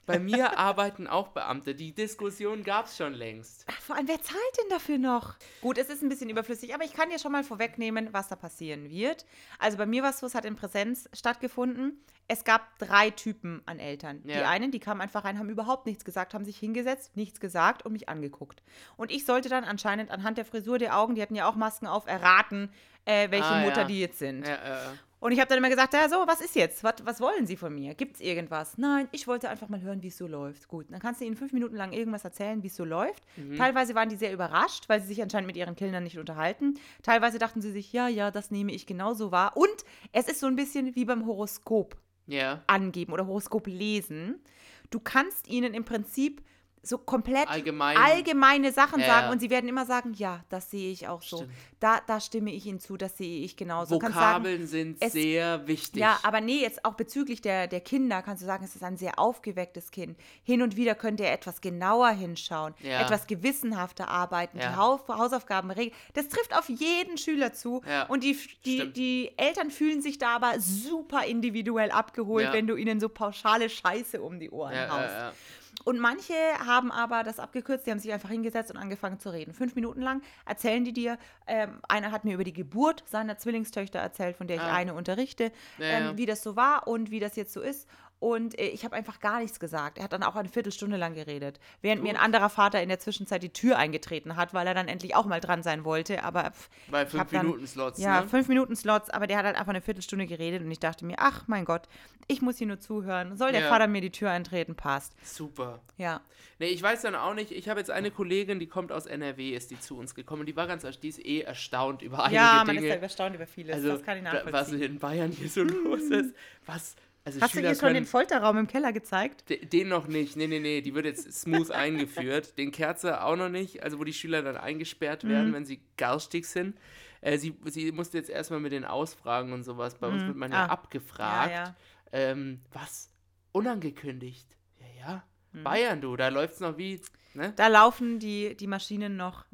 [0.05, 1.75] Bei mir arbeiten auch Beamte.
[1.75, 3.65] Die Diskussion gab es schon längst.
[3.81, 5.35] Vor allem, wer zahlt denn dafür noch?
[5.61, 8.35] Gut, es ist ein bisschen überflüssig, aber ich kann dir schon mal vorwegnehmen, was da
[8.35, 9.25] passieren wird.
[9.59, 12.03] Also bei mir war es so, es hat in Präsenz stattgefunden.
[12.27, 14.21] Es gab drei Typen an Eltern.
[14.23, 14.49] Die Ja.
[14.49, 17.91] einen, die kamen einfach rein, haben überhaupt nichts gesagt, haben sich hingesetzt, nichts gesagt und
[17.93, 18.63] mich angeguckt.
[18.97, 21.85] Und ich sollte dann anscheinend anhand der Frisur der Augen, die hatten ja auch Masken
[21.87, 22.71] auf, erraten,
[23.05, 23.87] äh, welche Ah, Mutter ja.
[23.87, 24.47] die jetzt sind.
[24.47, 26.83] Ja, äh, Und ich habe dann immer gesagt, ja so, was ist jetzt?
[26.83, 27.95] Was, was wollen Sie von mir?
[27.95, 28.77] Gibt es irgendwas?
[28.77, 30.67] Nein, ich wollte einfach mal hören, wie es so läuft.
[30.67, 33.23] Gut, dann kannst du ihnen fünf Minuten lang irgendwas erzählen, wie es so läuft.
[33.57, 36.73] Teilweise waren die sehr überrascht, weil sie sich anscheinend mit ihren Kindern nicht unterhalten.
[37.03, 39.55] Teilweise dachten sie sich, ja, ja, das nehme ich genauso wahr.
[39.55, 41.95] Und es ist so ein bisschen wie beim Horoskop
[42.27, 42.61] ja.
[42.67, 44.41] angeben oder Horoskop lesen.
[44.89, 46.41] Du kannst ihnen im Prinzip
[46.85, 47.95] so komplett Allgemein.
[47.95, 49.31] allgemeine Sachen Ja, sagen ja.
[49.31, 51.37] und sie werden immer sagen, ja, das sehe ich auch so.
[51.37, 51.53] Stimmt.
[51.79, 53.97] Da, da stimme ich Ihnen zu, das sehe ich genauso.
[53.99, 56.01] Kannst sagen, Vokabeln sind es- sehr wichtig.
[56.01, 58.97] ja, aber nee, jetzt auch bezüglich der, der Kinder kannst du sagen, es ist ein
[58.97, 60.17] sehr aufgewecktes Kind.
[60.43, 62.99] Hin und wieder könnte er etwas genauer hinschauen, Ja.
[63.01, 65.95] etwas gewissenhafter arbeiten, die Haus Hausaufgaben regeln.
[66.15, 67.81] Das trifft auf jeden Schüler zu.
[68.09, 68.97] Und die, die, stimmt.
[68.97, 74.21] die Eltern fühlen sich da aber super individuell abgeholt, wenn du ihnen so pauschale Scheiße
[74.21, 75.37] um die Ohren haust.
[75.83, 76.33] Und manche
[76.65, 79.53] haben aber das abgekürzt, die haben sich einfach hingesetzt und angefangen zu reden.
[79.53, 81.17] Fünf Minuten lang erzählen die dir,
[81.47, 84.73] ähm, einer hat mir über die Geburt seiner Zwillingstöchter erzählt, von der ich Ah.
[84.73, 86.17] eine unterrichte, Ja, ähm, ja.
[86.17, 87.87] wie das so war und wie das jetzt so ist.
[88.23, 89.97] Und äh, ich habe einfach gar nichts gesagt.
[89.97, 92.23] Er hat dann auch eine Viertelstunde lang geredet, während mir ein Gut.
[92.23, 95.41] anderer Vater in der Zwischenzeit die Tür eingetreten hat, weil er dann endlich auch mal
[95.41, 96.23] dran sein wollte.
[96.23, 97.99] Aber pff, Bei ich fünf dann- Minuten Slots.
[97.99, 98.27] ja, ne?
[98.29, 101.15] fünf Minuten Slots, aber der hat halt einfach eine Viertelstunde geredet und ich dachte mir,
[101.19, 101.89] ach mein Gott,
[102.27, 103.35] ich muss hier nur zuhören.
[103.35, 103.67] Soll der Ja.
[103.69, 104.75] Vater mir die Tür eintreten?
[104.75, 105.13] Passt.
[105.27, 105.81] Super.
[105.97, 106.21] Ja.
[106.59, 107.51] Nee, ich weiß dann auch nicht.
[107.51, 110.45] Ich habe jetzt eine Kollegin, die kommt aus NRW, ist die zu uns gekommen.
[110.45, 112.93] Die war ganz, die ist eh erstaunt über einige Ja, man ist Dinge.
[112.93, 113.75] halt erstaunt über vieles.
[113.75, 114.53] also, das kann ich nachvollziehen.
[114.53, 116.33] was in Bayern hier so los ist.
[116.65, 119.49] Was, also Hast du Schüler ihr schon den Folterraum im Keller gezeigt?
[119.49, 120.35] de- den noch nicht.
[120.35, 122.57] Nee, nee, nee, die wird jetzt smooth eingeführt.
[122.57, 123.81] Den Kerze auch noch nicht.
[123.83, 125.53] Also, wo die Schüler dann eingesperrt werden, Mhm.
[125.53, 126.77] wenn sie garstig sind.
[127.21, 129.95] Äh, sie, sie musste jetzt erstmal mit den Ausfragen und sowas.
[129.95, 130.69] Bei uns wird man ja Ah.
[130.73, 131.51] abgefragt.
[131.51, 131.75] Ja, ja.
[132.11, 133.09] Ähm, was?
[133.53, 134.47] Unangekündigt.
[134.79, 135.23] Ja, ja.
[135.53, 135.63] Mhm.
[135.63, 136.99] Bayern, du, da läuft's noch wie,
[137.33, 137.53] ne?
[137.55, 139.45] Da laufen die, die Maschinen noch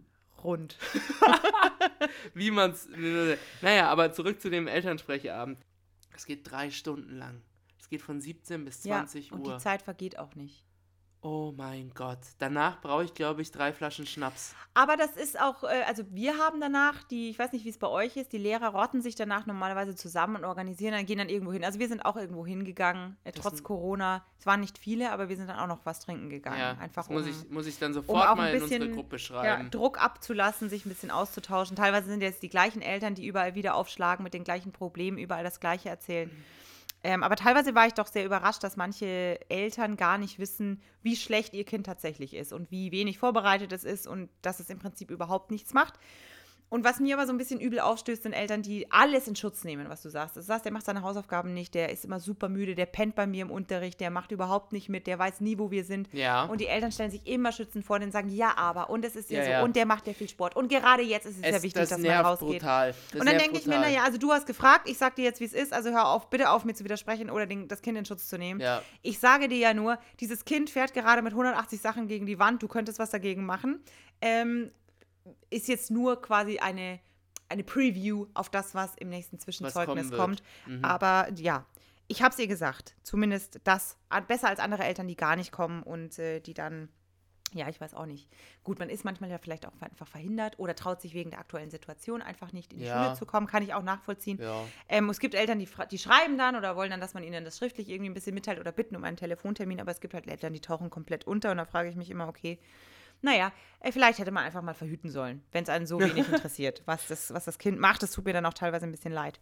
[0.43, 0.77] rund.
[2.33, 2.87] Wie man's.
[3.61, 5.59] Naja, aber zurück zu dem Elternsprecherabend.
[6.15, 7.41] Es geht drei Stunden lang.
[7.79, 9.53] Es geht von 17 bis 20 ja, und Uhr.
[9.53, 10.63] die Zeit vergeht auch nicht.
[11.21, 12.19] Oh mein Gott.
[12.37, 14.55] Danach brauche ich, glaube ich, drei Flaschen Schnaps.
[14.73, 17.77] Aber das ist auch, äh, also wir haben danach, die, ich weiß nicht, wie es
[17.77, 21.27] bei euch ist, die Lehrer rotten sich danach normalerweise zusammen und organisieren, dann gehen dann
[21.27, 21.65] irgendwo hin.
[21.65, 24.23] Also wir sind auch irgendwo hingegangen, äh, trotz Corona.
[24.39, 26.59] Es waren nicht viele, aber wir sind dann auch noch was trinken gegangen.
[26.59, 28.63] Ja, Einfach das muss, um, ich, muss ich dann um sofort auch mal ein in
[28.63, 29.71] unsere bisschen Gruppe ja, schreiben.
[29.71, 31.75] Druck abzulassen, sich ein bisschen auszutauschen.
[31.75, 35.43] Teilweise sind jetzt die gleichen Eltern, die überall wieder aufschlagen mit den gleichen Problemen, überall
[35.43, 36.31] das Gleiche erzählen.
[37.03, 41.15] Ähm, aber teilweise war ich doch sehr überrascht, dass manche Eltern gar nicht wissen, wie
[41.15, 44.79] schlecht ihr Kind tatsächlich ist und wie wenig vorbereitet es ist und dass es im
[44.79, 45.93] Prinzip überhaupt nichts macht.
[46.69, 49.63] Und was mir aber so ein bisschen übel aufstößt, sind Eltern, die alles in Schutz
[49.63, 50.37] nehmen, was du sagst.
[50.37, 53.25] Du sagst, der macht seine Hausaufgaben nicht, der ist immer super müde, der pennt bei
[53.25, 56.13] mir im Unterricht, der macht überhaupt nicht mit, der weiß nie, wo wir sind.
[56.13, 56.43] Ja.
[56.43, 59.31] Und die Eltern stellen sich immer schützend vor und sagen, ja, aber, und es ist
[59.31, 59.63] ja, Ja, so, ja.
[59.63, 60.55] und der macht ja viel Sport.
[60.55, 62.59] Und gerade jetzt ist es, es, sehr wichtig, das dass man rausgeht.
[62.59, 62.93] brutal.
[63.11, 65.39] Das Und dann denke ich mir, naja, also du hast gefragt, ich sag dir jetzt,
[65.39, 67.97] wie es ist, also hör auf, bitte auf, mir zu widersprechen oder den, das Kind
[67.97, 68.59] in Schutz zu nehmen.
[68.59, 68.83] Ja.
[69.01, 72.61] Ich sage dir ja nur, dieses Kind fährt gerade mit 180 Sachen gegen die Wand,
[72.61, 73.83] du könntest was dagegen machen.
[74.21, 74.71] Ähm,
[75.49, 76.99] ist jetzt nur quasi eine,
[77.49, 80.43] eine Preview auf das, was im nächsten Zwischenzeugnis kommt.
[80.65, 80.83] Mhm.
[80.83, 81.65] Aber ja,
[82.07, 82.95] ich habe es ihr gesagt.
[83.03, 86.89] Zumindest das besser als andere Eltern, die gar nicht kommen und äh, die dann,
[87.53, 88.27] ja, ich weiß auch nicht.
[88.63, 91.69] Gut, man ist manchmal ja vielleicht auch einfach verhindert oder traut sich wegen der aktuellen
[91.69, 93.03] Situation einfach nicht in die Ja.
[93.03, 94.39] Schule zu kommen, kann ich auch nachvollziehen.
[94.41, 94.63] Ja.
[94.87, 97.57] Ähm, es gibt Eltern, die, die schreiben dann oder wollen dann, dass man ihnen das
[97.59, 100.53] schriftlich irgendwie ein bisschen mitteilt oder bitten um einen Telefontermin, aber es gibt halt Eltern,
[100.53, 102.59] die tauchen komplett unter und da frage ich mich immer, okay,
[103.21, 106.81] Naja, äh, vielleicht hätte man einfach mal verhüten sollen, wenn es einen so wenig interessiert,
[106.85, 108.03] was das, was das Kind macht.
[108.03, 109.39] Das tut mir dann auch teilweise ein bisschen leid.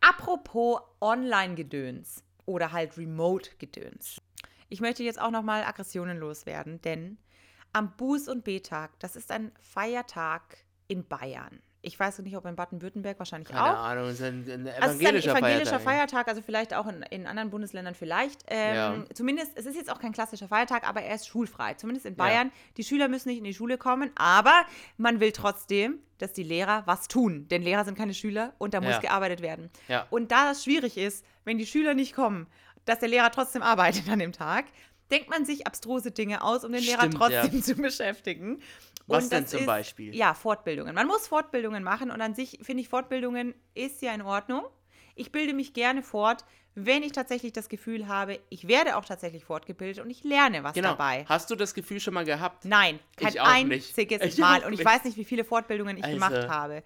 [0.00, 4.20] Apropos Online-Gedöns oder halt Remote-Gedöns.
[4.68, 7.18] Ich möchte jetzt auch nochmal Aggressionen loswerden, denn
[7.72, 11.60] am Buß- und B-Tag, das ist ein Feiertag in Bayern.
[11.88, 13.84] Ich weiß nicht, ob in Baden-Württemberg wahrscheinlich Keine auch.
[13.84, 15.82] Ahnung, es ist ein, ein Also es ist ein evangelischer, evangelischer Feiertag.
[15.82, 18.44] Feiertag, also vielleicht auch in, in anderen Bundesländern vielleicht.
[18.48, 19.04] Ähm, Ja.
[19.14, 21.74] Zumindest, es ist jetzt auch kein klassischer Feiertag, aber er ist schulfrei.
[21.74, 22.18] Zumindest in Ja.
[22.24, 22.52] Bayern.
[22.76, 24.64] Die Schüler müssen nicht in die Schule kommen, aber
[24.98, 27.48] man will trotzdem, dass die Lehrer was tun.
[27.48, 28.98] Denn Lehrer sind keine Schüler und da muss Ja.
[29.00, 29.70] gearbeitet werden.
[29.88, 30.06] Ja.
[30.10, 32.46] Und da es schwierig ist, wenn die Schüler nicht kommen,
[32.84, 34.66] dass der Lehrer trotzdem arbeitet an dem Tag,
[35.10, 37.62] denkt man sich abstruse Dinge aus, um den Lehrer Stimmt, trotzdem ja.
[37.62, 38.60] zu beschäftigen.
[39.08, 40.14] Was denn zum ist, Beispiel?
[40.14, 40.94] Ja, Fortbildungen.
[40.94, 44.64] Man muss Fortbildungen machen und an sich finde ich, Fortbildungen ist ja in Ordnung.
[45.14, 46.44] Ich bilde mich gerne fort,
[46.74, 50.74] wenn ich tatsächlich das Gefühl habe, ich werde auch tatsächlich fortgebildet und ich lerne was
[50.74, 50.90] Genau.
[50.90, 51.24] dabei.
[51.28, 52.64] Hast du das Gefühl schon mal gehabt?
[52.64, 53.98] Nein, kein Ich nicht.
[53.98, 54.60] einziges Ich Mal.
[54.62, 54.86] auch Und ich nicht.
[54.88, 56.14] weiß nicht, wie viele Fortbildungen ich Also.
[56.14, 56.84] gemacht habe.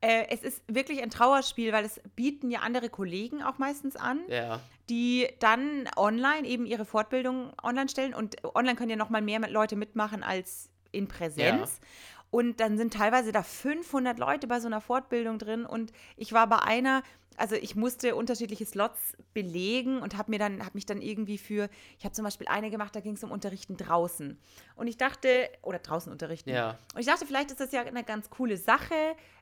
[0.00, 4.20] Äh, es ist wirklich ein Trauerspiel, weil es bieten ja andere Kollegen auch meistens an,
[4.28, 4.60] Ja.
[4.90, 8.14] die dann online eben ihre Fortbildung online stellen.
[8.14, 11.80] Und online können ja noch mal mehr Leute mitmachen als in Präsenz.
[12.30, 15.66] Und dann sind teilweise da 500 Leute bei so einer Fortbildung drin.
[15.66, 17.02] Und ich war bei einer,
[17.36, 21.68] also ich musste unterschiedliche Slots belegen und habe mir dann, habe mich dann irgendwie für,
[21.98, 24.38] ich habe zum Beispiel eine gemacht, da ging es um Unterrichten draußen.
[24.76, 26.48] Und ich dachte, oder draußen unterrichten.
[26.48, 26.78] Ja.
[26.94, 28.94] Und ich dachte, vielleicht ist das ja eine ganz coole Sache,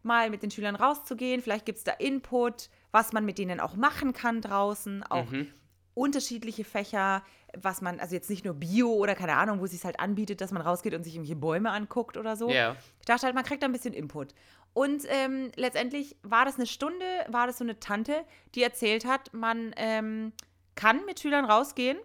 [0.02, 1.42] mal mit den Schülern rauszugehen.
[1.42, 5.04] Vielleicht gibt es da Input, was man mit denen auch machen kann draußen.
[5.04, 5.46] Auch Mhm.
[5.94, 7.22] Unterschiedliche Fächer,
[7.56, 10.40] was man, also jetzt nicht nur Bio oder keine Ahnung, wo es sich halt anbietet,
[10.40, 12.48] dass man rausgeht und sich irgendwelche Bäume anguckt oder so.
[12.50, 12.76] Ja.
[13.00, 14.34] Ich dachte halt, man kriegt da ein bisschen Input.
[14.72, 18.24] Und ähm, letztendlich war das eine Stunde, war das so eine Tante,
[18.54, 20.32] die erzählt hat, man ähm,
[20.76, 21.98] kann mit Schülern rausgehen,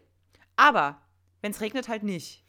[0.55, 0.99] aber
[1.41, 2.43] wenn es regnet, halt nicht.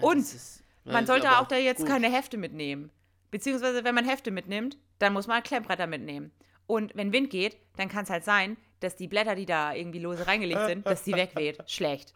[0.00, 1.88] Und Das ist- man sollte auch da jetzt gut.
[1.88, 2.90] keine Hefte mitnehmen.
[3.32, 6.30] Beziehungsweise, wenn man Hefte mitnimmt, dann muss man Klemmbretter mitnehmen.
[6.66, 10.00] Und wenn Wind geht, dann kann es halt sein, dass die Blätter, die da irgendwie
[10.00, 11.58] lose reingelegt sind, dass die wegweht.
[11.66, 12.12] Schlecht.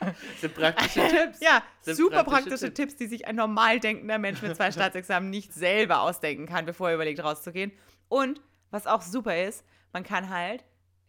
[0.00, 1.40] Das sind praktische Tipps.
[1.40, 2.92] Ja, Sind super praktische praktische Tipps.
[2.92, 6.88] Tipps, die sich ein normal denkender Mensch mit zwei Staatsexamen nicht selber ausdenken kann, bevor
[6.88, 7.72] er überlegt, rauszugehen.
[8.08, 10.64] Und was auch super ist, man kann halt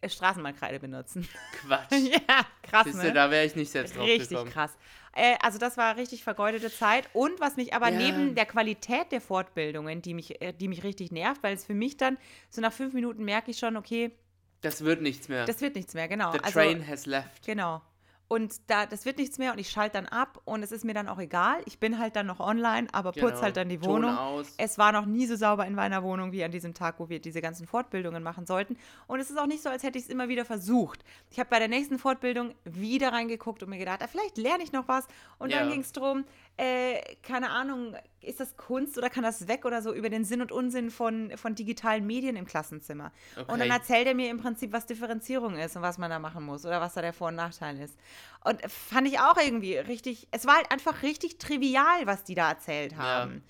[0.06, 1.26] Straßenbahnkreide benutzen.
[1.60, 1.90] Quatsch.
[2.28, 3.12] ja, krass, Siehste, ne?
[3.12, 4.50] da wäre ich nicht selbst drauf Richtig gekommen.
[4.50, 4.76] krass.
[5.14, 7.08] Äh, also das war richtig vergeudete Zeit.
[7.12, 7.98] Und was mich aber Ja.
[7.98, 11.74] neben der Qualität der Fortbildungen, die mich, äh, die mich richtig nervt, weil es für
[11.74, 12.16] mich dann,
[12.50, 14.12] so nach fünf Minuten merke ich schon, okay,
[14.60, 15.44] Das wird nichts mehr.
[15.46, 16.32] das wird nichts mehr, genau.
[16.32, 17.44] The also, train has left.
[17.46, 17.82] Genau.
[18.28, 20.92] Und da, das wird nichts mehr und ich schalte dann ab und es ist mir
[20.92, 21.62] dann auch egal.
[21.64, 23.40] Ich bin halt dann noch online, aber putz Genau.
[23.40, 24.14] halt dann die Wohnung.
[24.18, 24.52] aus.
[24.58, 27.20] Es war noch nie so sauber in meiner Wohnung wie an diesem Tag, wo wir
[27.20, 28.76] diese ganzen Fortbildungen machen sollten.
[29.06, 31.02] Und es ist auch nicht so, als hätte ich es immer wieder versucht.
[31.30, 34.72] Ich habe bei der nächsten Fortbildung wieder reingeguckt und mir gedacht, ah, vielleicht lerne ich
[34.72, 35.06] noch was.
[35.38, 35.72] Und dann Ja.
[35.72, 36.24] ging es darum,
[36.58, 40.42] äh, keine Ahnung, ist das Kunst oder kann das weg oder so über den Sinn
[40.42, 43.10] und Unsinn von, von digitalen Medien im Klassenzimmer.
[43.36, 43.70] Und dann Okay.
[43.70, 46.80] erzählt er mir im Prinzip, was Differenzierung ist und was man da machen muss oder
[46.80, 47.96] was da der Vor- und Nachteil ist.
[48.44, 52.50] Und fand ich auch irgendwie richtig, es war halt einfach richtig trivial, was die da
[52.50, 53.42] erzählt haben.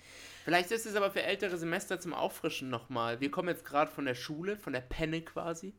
[0.45, 3.19] Vielleicht ist es aber für ältere Semester zum Auffrischen nochmal.
[3.21, 5.73] Wir kommen jetzt gerade von der Schule, von der Penne quasi.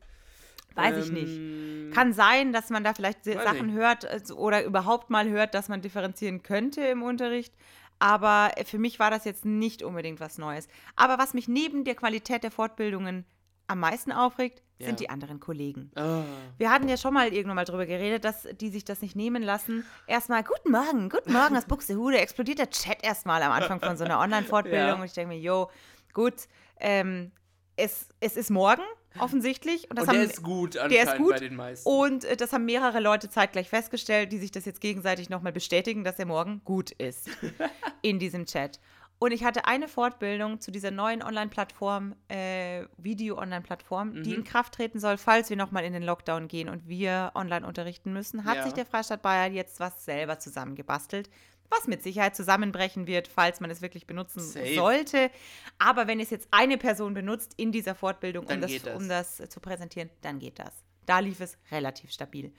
[0.77, 1.95] Weiß ich Ähm, nicht.
[1.95, 3.77] Kann sein, dass man da vielleicht Sachen nicht.
[3.77, 7.53] hört also- oder überhaupt mal hört, dass man differenzieren könnte im Unterricht.
[7.99, 10.69] Aber für mich war das jetzt nicht unbedingt was Neues.
[10.97, 13.27] Aber was mich neben der Qualität der Fortbildungen
[13.71, 14.87] am meisten aufregt, Ja.
[14.87, 15.91] sind die anderen Kollegen.
[15.95, 16.23] Ah,
[16.59, 19.43] Wir hatten ja schon mal irgendwann mal drüber geredet, dass die sich das nicht nehmen
[19.43, 19.85] lassen.
[20.07, 22.19] Erstmal, guten Morgen, guten Morgen aus Buxtehude.
[22.19, 24.89] Explodiert der Chat erstmal am Anfang von so einer Online-Fortbildung.
[24.89, 24.95] Ja.
[24.95, 25.71] Und ich denke mir, jo,
[26.15, 26.35] gut,
[26.79, 27.31] ähm,
[27.77, 28.83] es, es ist morgen
[29.19, 29.89] offensichtlich.
[29.91, 31.31] Und das und der haben, ist gut der ist gut.
[31.33, 31.89] bei den meisten.
[31.89, 36.05] Und äh, das haben mehrere Leute zeitgleich festgestellt, die sich das jetzt gegenseitig nochmal bestätigen,
[36.05, 37.29] dass er morgen gut ist
[38.03, 38.79] in diesem Chat.
[39.23, 44.37] Und ich hatte eine Fortbildung zu dieser neuen Online-Plattform, äh, Video-Online-Plattform, die Mhm.
[44.37, 48.15] in Kraft treten soll, falls wir nochmal in den Lockdown gehen und wir online unterrichten
[48.15, 48.45] müssen.
[48.45, 48.63] Hat Ja.
[48.65, 51.29] sich der Freistaat Bayern jetzt was selber zusammengebastelt,
[51.69, 54.75] was mit Sicherheit zusammenbrechen wird, falls man es wirklich benutzen Safe.
[54.75, 55.31] sollte.
[55.79, 58.97] Aber wenn es jetzt eine Person benutzt in dieser Fortbildung, um das, das.
[58.97, 60.73] um das zu präsentieren, dann geht das.
[61.05, 62.53] Da lief es relativ stabil.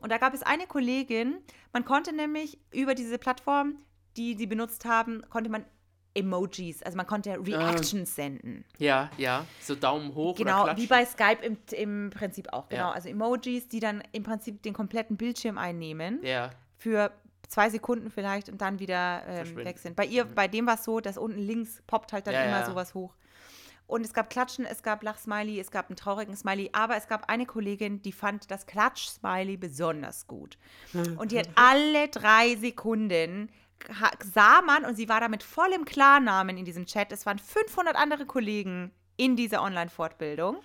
[0.00, 1.38] Und da gab es eine Kollegin,
[1.72, 3.78] man konnte nämlich über diese Plattform,
[4.16, 5.64] die sie benutzt haben, konnte man
[6.14, 8.64] Emojis, also man konnte Reactions senden.
[8.78, 9.44] ja, ja.
[9.60, 12.68] So Daumen hoch Genau, wie bei Skype im, im Prinzip auch.
[12.68, 12.92] Genau, Ja.
[12.92, 17.10] also Emojis, die dann im Prinzip den kompletten Bildschirm einnehmen Ja, für
[17.48, 19.96] zwei Sekunden vielleicht und dann wieder ähm, weg sind.
[19.96, 22.60] Bei ihr, bei dem war es so, dass unten links poppt halt dann Ja, immer
[22.60, 22.66] ja.
[22.66, 23.14] sowas hoch.
[23.86, 27.28] Und es gab Klatschen, es gab Lachsmiley, es gab einen traurigen Smiley, aber es gab
[27.28, 30.56] eine Kollegin, die fand das Klatsch-Smiley besonders gut.
[31.18, 33.50] Und die hat alle drei Sekunden
[34.22, 37.96] sah man, und sie war da mit vollem Klarnamen in diesem Chat, es waren 500
[37.96, 40.58] andere Kollegen in dieser Online-Fortbildung.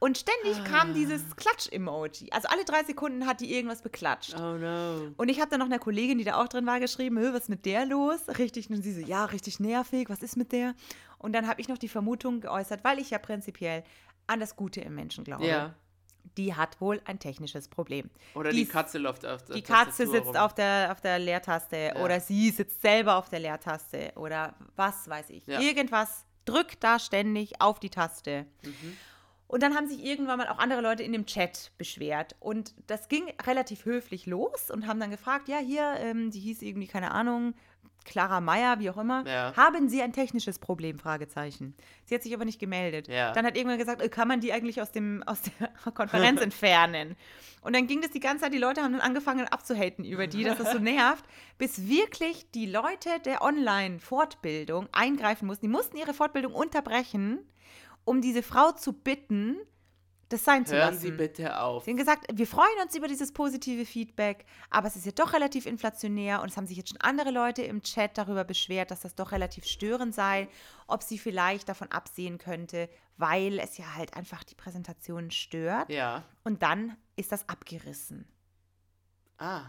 [0.00, 2.30] Und ständig kam dieses Klatsch-Emoji.
[2.30, 4.34] Also alle drei Sekunden hat die irgendwas beklatscht.
[4.36, 5.12] Oh no.
[5.16, 7.42] Und ich habe dann noch einer Kollegin, die da auch drin war, geschrieben, "Hö, was
[7.44, 8.20] ist mit der los?
[8.36, 10.74] Richtig, und sie so, ja, richtig nervig, was ist mit der?
[11.16, 13.82] Und dann habe ich noch die Vermutung geäußert, weil ich ja prinzipiell
[14.26, 15.46] an das Gute im Menschen glaube.
[15.46, 15.74] Ja.
[16.36, 18.10] Die hat wohl ein technisches Problem.
[18.34, 20.36] Oder Die die, Katze läuft auf der Die Katze sitzt rum.
[20.36, 25.30] auf der, auf der Leertaste oder sie sitzt selber auf der Leertaste oder was weiß
[25.30, 25.46] ich.
[25.46, 25.60] Ja.
[25.60, 28.46] Irgendwas drückt da ständig auf die Taste.
[28.62, 28.96] Mhm.
[29.46, 32.34] Und dann haben sich irgendwann mal auch andere Leute in dem Chat beschwert.
[32.40, 36.62] Und das ging relativ höflich los und haben dann gefragt, ja, hier, ähm, die hieß
[36.62, 37.54] irgendwie, keine Ahnung,
[38.04, 39.26] Clara Meyer, wie auch immer.
[39.26, 39.56] Ja.
[39.56, 40.98] Haben Sie ein technisches Problem?
[40.98, 41.74] Fragezeichen.
[42.04, 43.08] Sie hat sich aber nicht gemeldet.
[43.08, 43.32] Ja.
[43.32, 47.16] Dann hat irgendwann gesagt, äh, kann man die eigentlich aus, dem, aus der Konferenz entfernen?
[47.62, 50.44] Und dann ging das die ganze Zeit, die Leute haben dann angefangen abzuhaten über die,
[50.44, 51.24] dass das so nervt,
[51.56, 55.66] bis wirklich die Leute der Online-Fortbildung eingreifen mussten.
[55.66, 57.38] Die mussten ihre Fortbildung unterbrechen,
[58.04, 59.56] um diese Frau zu bitten,
[60.34, 61.00] das sein zu Hören lassen.
[61.00, 61.84] Sie bitte auf.
[61.84, 65.32] Sie haben gesagt, wir freuen uns über dieses positive Feedback, aber es ist ja doch
[65.32, 69.00] relativ inflationär und es haben sich jetzt schon andere Leute im Chat darüber beschwert, dass
[69.00, 70.48] das doch relativ störend sei,
[70.86, 75.88] ob sie vielleicht davon absehen könnte, weil es ja halt einfach die Präsentation stört.
[75.90, 76.24] Ja.
[76.42, 78.26] Und dann ist das abgerissen.
[79.38, 79.66] Ah.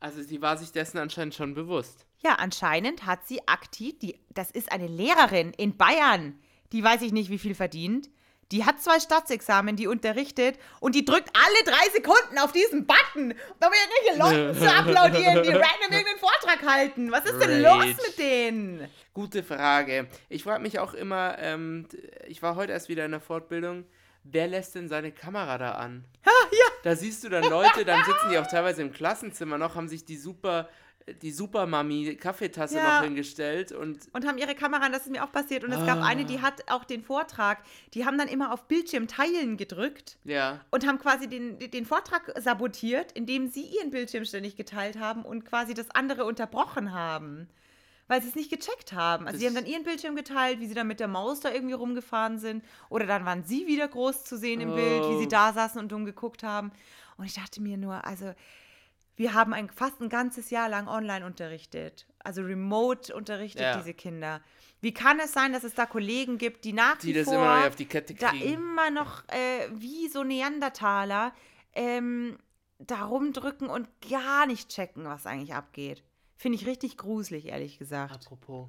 [0.00, 2.06] Also sie war sich dessen anscheinend schon bewusst.
[2.18, 6.38] Ja, anscheinend hat sie aktiv, die, das ist eine Lehrerin in Bayern,
[6.72, 8.08] die weiß ich nicht, wie viel verdient.
[8.50, 13.32] Die hat zwei Staatsexamen, die unterrichtet und die drückt alle drei Sekunden auf diesen Button,
[13.32, 13.70] um
[14.14, 17.12] irgendwelche Leute zu applaudieren, die random irgendeinen Vortrag halten.
[17.12, 17.88] Was ist denn Rage.
[17.88, 18.88] los mit denen?
[19.12, 20.08] Gute Frage.
[20.30, 21.88] Ich frage mich auch immer, ähm,
[22.26, 23.84] ich war heute erst wieder in der Fortbildung,
[24.24, 26.04] wer lässt denn seine Kamera da an?
[26.24, 26.66] ja.
[26.84, 30.04] Da siehst du dann Leute, dann sitzen die auch teilweise im Klassenzimmer noch, haben sich
[30.04, 30.68] die super,
[31.22, 32.96] die Supermami Kaffeetasse Ja.
[32.98, 35.64] noch hingestellt und Und haben ihre Kamera, an, das ist mir auch passiert.
[35.64, 37.58] Und es gab eine, die hat auch den Vortrag,
[37.94, 40.16] die haben dann immer auf Bildschirm teilen gedrückt.
[40.24, 40.60] ja.
[40.70, 45.44] und haben quasi den, den Vortrag sabotiert, indem sie ihren Bildschirm ständig geteilt haben und
[45.44, 47.48] quasi das andere unterbrochen haben.
[48.10, 49.26] Weil sie es nicht gecheckt haben.
[49.26, 51.50] Also sie Das- haben dann ihren Bildschirm geteilt, wie sie dann mit der Maus da
[51.52, 52.64] irgendwie rumgefahren sind.
[52.88, 55.18] Oder dann waren sie wieder groß zu sehen im Bild, wie Oh.
[55.20, 56.72] sie da saßen und dumm geguckt haben.
[57.18, 58.32] Und ich dachte mir nur, also
[59.18, 62.06] wir haben ein, fast ein ganzes Jahr lang online unterrichtet.
[62.20, 63.76] Also remote unterrichtet Ja.
[63.76, 64.40] diese Kinder.
[64.80, 67.34] Wie kann es sein, dass es da Kollegen gibt, die nach Die wie das vor
[67.34, 68.54] immer auf die Kette da kriegen.
[68.54, 71.32] immer noch äh, wie so Neandertaler
[71.74, 72.38] ähm,
[72.78, 76.04] da rumdrücken und gar nicht checken, was eigentlich abgeht.
[76.36, 78.14] Finde ich richtig gruselig, ehrlich gesagt.
[78.14, 78.68] Apropos,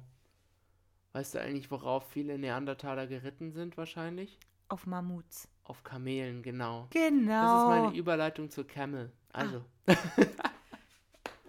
[1.12, 4.40] weißt du eigentlich, worauf viele Neandertaler geritten sind wahrscheinlich?
[4.68, 5.48] Auf Mammuts.
[5.62, 6.88] Auf Kamelen, genau.
[6.92, 7.68] Das ist Genau.
[7.68, 9.12] meine Überleitung zur Camel.
[9.32, 9.40] Ah.
[9.40, 9.64] Also,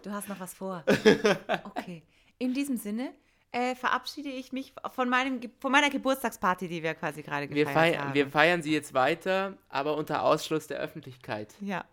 [0.04, 0.84] Du hast noch was vor.
[1.63, 2.04] Okay.
[2.39, 3.13] In diesem Sinne
[3.52, 7.96] äh, verabschiede ich mich von, meinem, von meiner Geburtstagsparty, die wir quasi gerade wir, gefeiert
[7.96, 8.13] feiern, haben.
[8.15, 11.54] wir feiern sie jetzt weiter, aber unter Ausschluss der Öffentlichkeit.
[11.62, 11.86] ja.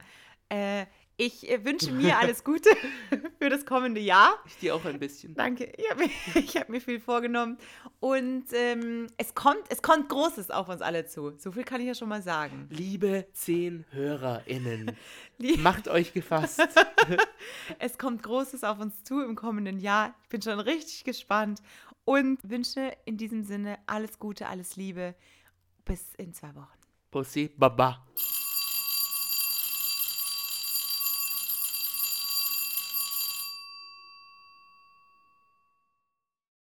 [0.51, 0.87] Äh,
[1.21, 2.71] ich äh, wünsche mir alles Gute
[3.41, 4.35] für das kommende Jahr.
[4.47, 5.35] Ich dir auch ein bisschen.
[5.35, 5.71] Danke.
[5.77, 7.59] Ich habe mir, viel vorgenommen.
[8.01, 11.33] Und ähm, es, kommt, es kommt Großes auf uns alle zu.
[11.37, 12.69] So viel kann ich ja schon mal sagen.
[12.71, 14.93] Liebe zehn HörerInnen,
[15.39, 16.63] Lie- macht euch gefasst.
[17.81, 20.15] Es kommt Großes auf uns zu im kommenden Jahr.
[20.23, 21.61] Ich bin schon richtig gespannt
[22.05, 25.17] und wünsche in diesem Sinne alles Gute, alles Liebe.
[25.85, 26.79] Bis in zwei Wochen.
[27.11, 28.07] Pussy, Baba.